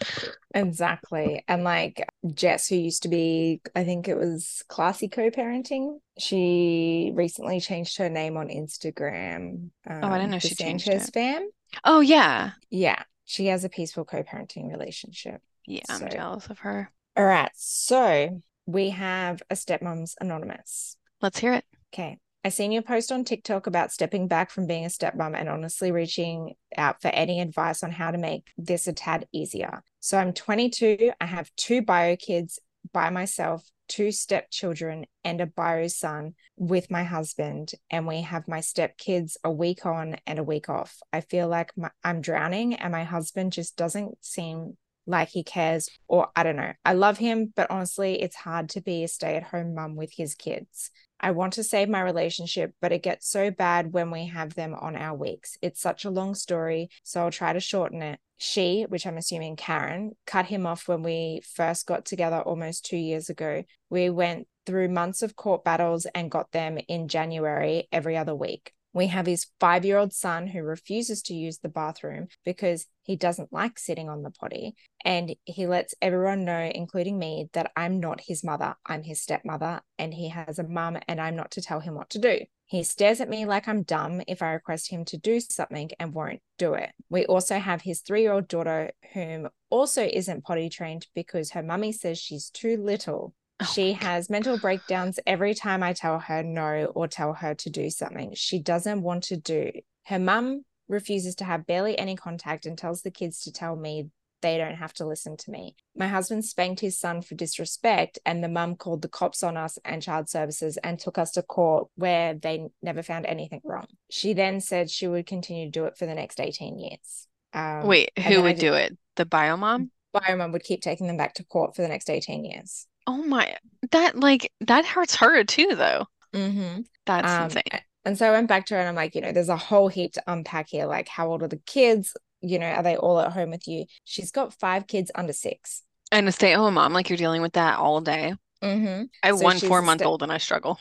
[0.54, 1.44] Exactly.
[1.48, 7.12] And like Jess, who used to be, I think it was classy co parenting, she
[7.14, 9.70] recently changed her name on Instagram.
[9.86, 11.42] Um, Oh, I didn't know she changed Sanchez it.
[11.84, 12.52] Oh yeah.
[12.70, 13.02] Yeah.
[13.24, 15.40] She has a peaceful co parenting relationship.
[15.66, 16.90] Yeah, I'm jealous of her.
[17.16, 17.50] All right.
[17.54, 20.96] So we have a Stepmoms Anonymous.
[21.20, 21.64] Let's hear it.
[21.92, 22.18] Okay.
[22.48, 25.92] I seen your post on TikTok about stepping back from being a stepmom and honestly
[25.92, 29.82] reaching out for any advice on how to make this a tad easier.
[30.00, 31.12] So I'm 22.
[31.20, 32.58] I have two bio kids
[32.90, 37.72] by myself, two stepchildren, and a bio son with my husband.
[37.90, 40.96] And we have my stepkids a week on and a week off.
[41.12, 45.90] I feel like my, I'm drowning and my husband just doesn't seem like he cares,
[46.06, 46.72] or I don't know.
[46.84, 50.12] I love him, but honestly, it's hard to be a stay at home mum with
[50.14, 50.90] his kids.
[51.20, 54.74] I want to save my relationship, but it gets so bad when we have them
[54.74, 55.56] on our weeks.
[55.62, 58.20] It's such a long story, so I'll try to shorten it.
[58.36, 62.96] She, which I'm assuming Karen, cut him off when we first got together almost two
[62.96, 63.64] years ago.
[63.90, 68.72] We went through months of court battles and got them in January every other week.
[68.92, 73.16] We have his five year old son who refuses to use the bathroom because he
[73.16, 74.74] doesn't like sitting on the potty.
[75.04, 78.74] And he lets everyone know, including me, that I'm not his mother.
[78.84, 82.10] I'm his stepmother, and he has a mum, and I'm not to tell him what
[82.10, 82.40] to do.
[82.66, 86.12] He stares at me like I'm dumb if I request him to do something and
[86.12, 86.90] won't do it.
[87.08, 91.62] We also have his three year old daughter, whom also isn't potty trained because her
[91.62, 93.32] mummy says she's too little.
[93.60, 97.70] Oh She has mental breakdowns every time I tell her no or tell her to
[97.70, 99.72] do something she doesn't want to do.
[100.04, 104.10] Her mum refuses to have barely any contact and tells the kids to tell me
[104.40, 105.74] they don't have to listen to me.
[105.96, 109.78] My husband spanked his son for disrespect, and the mum called the cops on us
[109.84, 113.86] and child services and took us to court where they never found anything wrong.
[114.10, 117.26] She then said she would continue to do it for the next 18 years.
[117.52, 118.96] Um, Wait, who would do it?
[119.16, 119.90] The bio mom?
[120.14, 122.86] Biomum would keep taking them back to court for the next 18 years.
[123.08, 123.56] Oh my,
[123.90, 126.06] that like that hurts her too, though.
[126.34, 126.82] Mm-hmm.
[127.06, 127.80] That's Um, insane.
[128.04, 129.88] And so I went back to her and I'm like, you know, there's a whole
[129.88, 130.84] heap to unpack here.
[130.84, 132.14] Like, how old are the kids?
[132.42, 133.86] You know, are they all at home with you?
[134.04, 135.82] She's got five kids under six.
[136.12, 138.34] And a stay-at-home mom, like you're dealing with that all day.
[138.62, 139.04] Mm-hmm.
[139.22, 140.78] I have So one four-month-old and I struggle.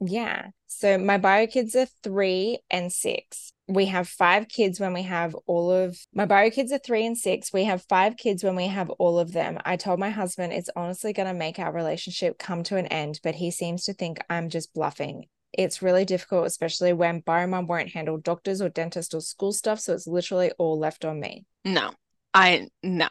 [0.00, 0.48] Yeah.
[0.66, 3.52] So my bio kids are three and six.
[3.68, 7.18] We have five kids when we have all of my bio kids are three and
[7.18, 7.52] six.
[7.52, 9.58] We have five kids when we have all of them.
[9.64, 13.20] I told my husband it's honestly going to make our relationship come to an end,
[13.22, 15.26] but he seems to think I'm just bluffing.
[15.52, 19.80] It's really difficult, especially when bio mom won't handle doctors or dentist or school stuff.
[19.80, 21.46] So it's literally all left on me.
[21.64, 21.92] No,
[22.38, 23.08] I no.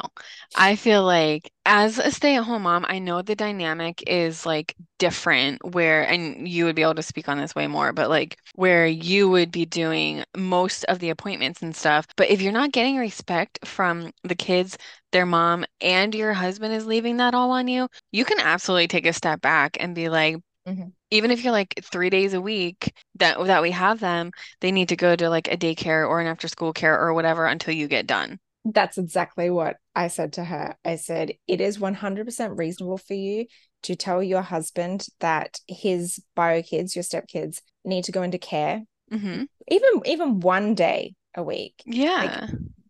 [0.54, 6.08] I feel like as a stay-at-home mom, I know the dynamic is like different where,
[6.08, 9.28] and you would be able to speak on this way more, but like where you
[9.30, 12.06] would be doing most of the appointments and stuff.
[12.16, 14.78] But if you're not getting respect from the kids,
[15.12, 19.08] their mom, and your husband is leaving that all on you, you can absolutely take
[19.08, 20.36] a step back and be like,
[20.68, 20.94] Mhm.
[21.12, 24.90] even if you're like three days a week that that we have them, they need
[24.90, 28.06] to go to like a daycare or an after-school care or whatever until you get
[28.08, 28.40] done.
[28.66, 30.76] That's exactly what I said to her.
[30.84, 33.46] I said, it is 100% reasonable for you
[33.84, 38.84] to tell your husband that his bio kids, your stepkids, need to go into care,
[39.12, 41.84] hmm even even one day a week.
[41.86, 42.48] Yeah.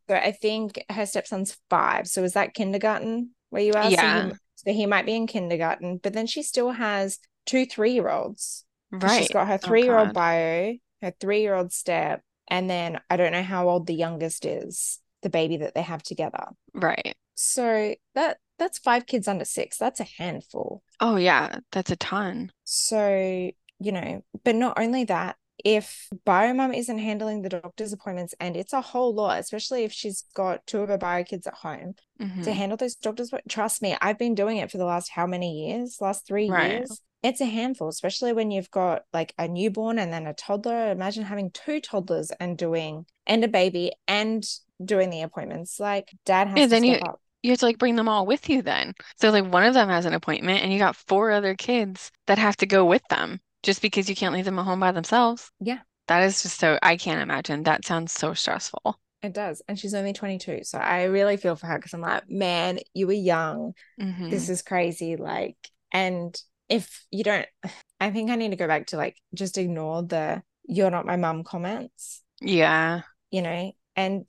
[0.09, 2.07] So I think her stepson's five.
[2.07, 3.89] So is that kindergarten where you are?
[3.91, 4.28] So Yeah.
[4.28, 8.09] he, so he might be in kindergarten, but then she still has two three year
[8.09, 8.65] olds.
[8.91, 9.19] Right.
[9.19, 10.13] She's got her three year old God.
[10.13, 15.30] bio, her three-year-old step, and then I don't know how old the youngest is, the
[15.32, 16.45] baby that they have together.
[16.73, 17.15] Right.
[17.34, 19.78] So that that's five kids under six.
[19.78, 20.84] That's a handful.
[20.99, 21.59] Oh, yeah.
[21.71, 22.51] That's a ton.
[22.63, 28.55] So, you know, but not only that, if biomom isn't handling the doctor's appointments, and
[28.55, 31.95] it's a whole lot, especially if she's got two of her bio kids at home
[32.43, 35.26] to hmm handle those doctors, trust me, I've been doing it for the last how
[35.28, 35.97] many years?
[35.99, 36.71] Last three Right.
[36.71, 37.01] years.
[37.23, 40.91] it's a handful, especially when you've got like a newborn and then a toddler.
[40.91, 44.45] Imagine having two toddlers and doing and a baby and
[44.84, 45.80] doing the appointments.
[45.80, 47.21] Like dad has Yeah, to then you up.
[47.43, 48.93] you have to like bring them all with you then.
[49.19, 52.38] So like one of them has an appointment and you got four other kids that
[52.38, 55.51] have to go with them just because you can't leave them at home by themselves.
[55.59, 55.80] Yeah.
[56.07, 57.63] That is just so I can't imagine.
[57.63, 58.99] That sounds so stressful.
[59.23, 59.61] It does.
[59.67, 60.59] And she's only 22.
[60.63, 63.73] So I really feel for her because I'm like, man, you were young.
[63.99, 64.30] Mhm.
[64.30, 65.15] This is crazy.
[65.15, 65.57] Like,
[65.91, 67.47] and if you don't,
[67.99, 71.15] I think I need to go back to like just ignore the you're not my
[71.15, 73.01] mum comments, Yeah.
[73.32, 74.25] you know, and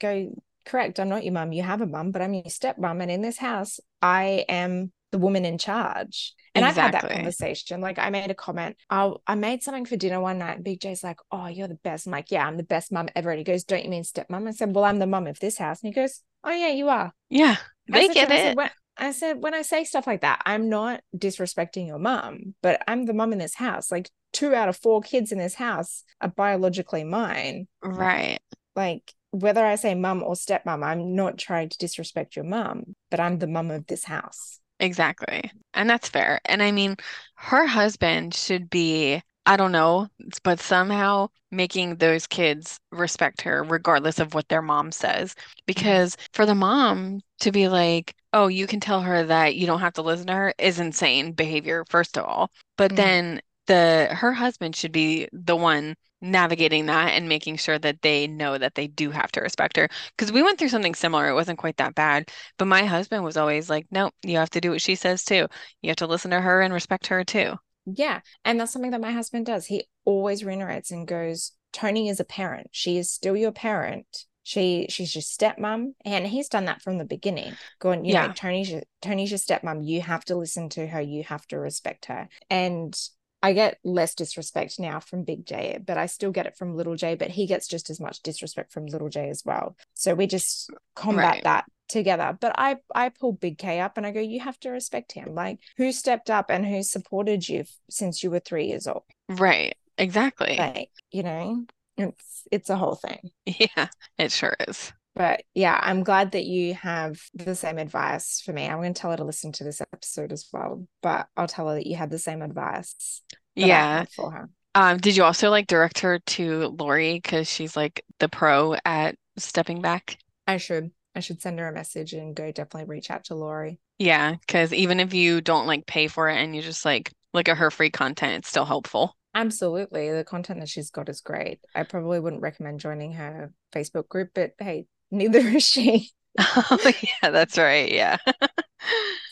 [0.00, 0.34] go,
[0.64, 1.52] correct, I'm not your mum.
[1.52, 3.02] You have a mum, but I'm your stepmom.
[3.02, 6.34] And in this house, I am the woman in charge.
[6.54, 7.80] And I've had that conversation.
[7.80, 8.76] Like I made a comment.
[8.90, 10.56] I I made something for dinner one night.
[10.56, 13.08] And Big J's like, "Oh, you're the best." I'm like, "Yeah, I'm the best mum
[13.16, 15.40] ever." And he goes, "Don't you mean stepmom?" I said, "Well, I'm the mum of
[15.40, 17.56] this house." And he goes, "Oh yeah, you are." Yeah.
[17.90, 18.56] I They said get him, I said, it.
[18.56, 22.82] when, I said, when I say stuff like that, I'm not disrespecting your mum, but
[22.86, 23.90] I'm the mum in this house.
[23.90, 27.66] Like two out of four kids in this house are biologically mine.
[27.82, 28.38] Right.
[28.76, 33.20] Like whether I say mum or stepmom, I'm not trying to disrespect your mum, but
[33.20, 34.60] I'm the mum of this house.
[34.80, 35.50] Exactly.
[35.74, 36.40] And that's fair.
[36.44, 36.96] And I mean,
[37.36, 40.08] her husband should be, I don't know,
[40.42, 45.34] but somehow making those kids respect her regardless of what their mom says.
[45.66, 49.80] Because for the mom to be like, oh, you can tell her that you don't
[49.80, 52.50] have to listen to her is insane behavior, first of all.
[52.76, 52.96] But Mhm.
[52.96, 53.42] then
[53.72, 58.56] the her husband should be the one navigating that and making sure that they know
[58.56, 59.88] that they do have to respect her.
[60.16, 61.28] Because we went through something similar.
[61.28, 62.30] It wasn't quite that bad.
[62.58, 65.48] But my husband was always like, nope, you have to do what she says too.
[65.82, 67.54] You have to listen to her and respect her too.
[67.86, 68.20] Yeah.
[68.44, 69.66] And that's something that my husband does.
[69.66, 72.68] He always reiterates and goes, Toni is a parent.
[72.70, 74.06] She is still your parent.
[74.44, 75.94] She she's your stepmom.
[76.04, 77.56] And he's done that from the beginning.
[77.80, 78.28] Going, you Yeah.
[78.28, 79.84] know, Toni's your Toni's your stepmom.
[79.84, 81.00] You have to listen to her.
[81.00, 82.28] You have to respect her.
[82.50, 82.96] And
[83.42, 86.94] I get less disrespect now from Big J, but I still get it from Little
[86.96, 89.76] J, but he gets just as much disrespect from Little J as well.
[89.94, 91.42] So we just combat Right.
[91.42, 92.36] that together.
[92.40, 95.34] But I I pull Big K up and I go, you have to respect him.
[95.34, 99.02] Like who stepped up and who supported you f- since you were three years old?
[99.28, 99.76] Right.
[99.98, 100.56] Exactly.
[100.56, 101.66] Like, you know,
[101.96, 103.30] it's it's a whole thing.
[103.46, 103.88] Yeah,
[104.18, 104.92] it sure is.
[105.14, 108.66] But yeah, I'm glad that you have the same advice for me.
[108.66, 111.68] I'm going to tell her to listen to this episode as well, but I'll tell
[111.68, 113.22] her that you had the same advice
[113.54, 114.04] Yeah.
[114.16, 114.50] for her.
[114.74, 119.16] Um, did you also like direct her to Lori because she's like the pro at
[119.36, 120.16] stepping back?
[120.46, 123.78] I should I should send her a message and go definitely reach out to Lori.
[123.98, 127.48] Yeah, because even if you don't like pay for it and you just like look
[127.50, 129.14] at her free content, it's still helpful.
[129.34, 130.10] Absolutely.
[130.10, 131.60] The content that she's got is great.
[131.74, 136.10] I probably wouldn't recommend joining her Facebook group, but hey, neither is she.
[136.38, 136.78] Oh,
[137.22, 137.92] yeah, that's right.
[137.92, 138.16] Yeah.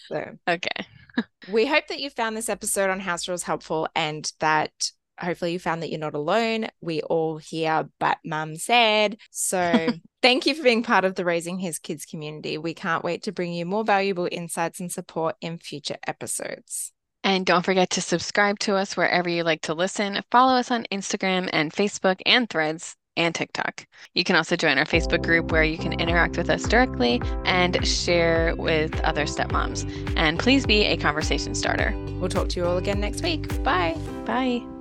[0.08, 0.86] So Okay.
[1.50, 4.72] we hope that you found this episode on house rules helpful and that
[5.18, 6.66] hopefully you found that you're not alone.
[6.80, 9.18] We all hear but mum said.
[9.30, 12.58] So thank you for being part of the Raising His Kids community.
[12.58, 16.92] We can't wait to bring you more valuable insights and support in future episodes.
[17.22, 20.22] And don't forget to subscribe to us wherever you like to listen.
[20.30, 23.86] Follow us on Instagram and Facebook and Threads and TikTok.
[24.14, 27.86] You can also join our Facebook group where you can interact with us directly and
[27.86, 29.88] share with other stepmoms.
[30.16, 31.94] And please be a conversation starter.
[32.20, 33.62] We'll talk to you all again next week.
[33.62, 33.96] Bye.
[34.24, 34.79] Bye.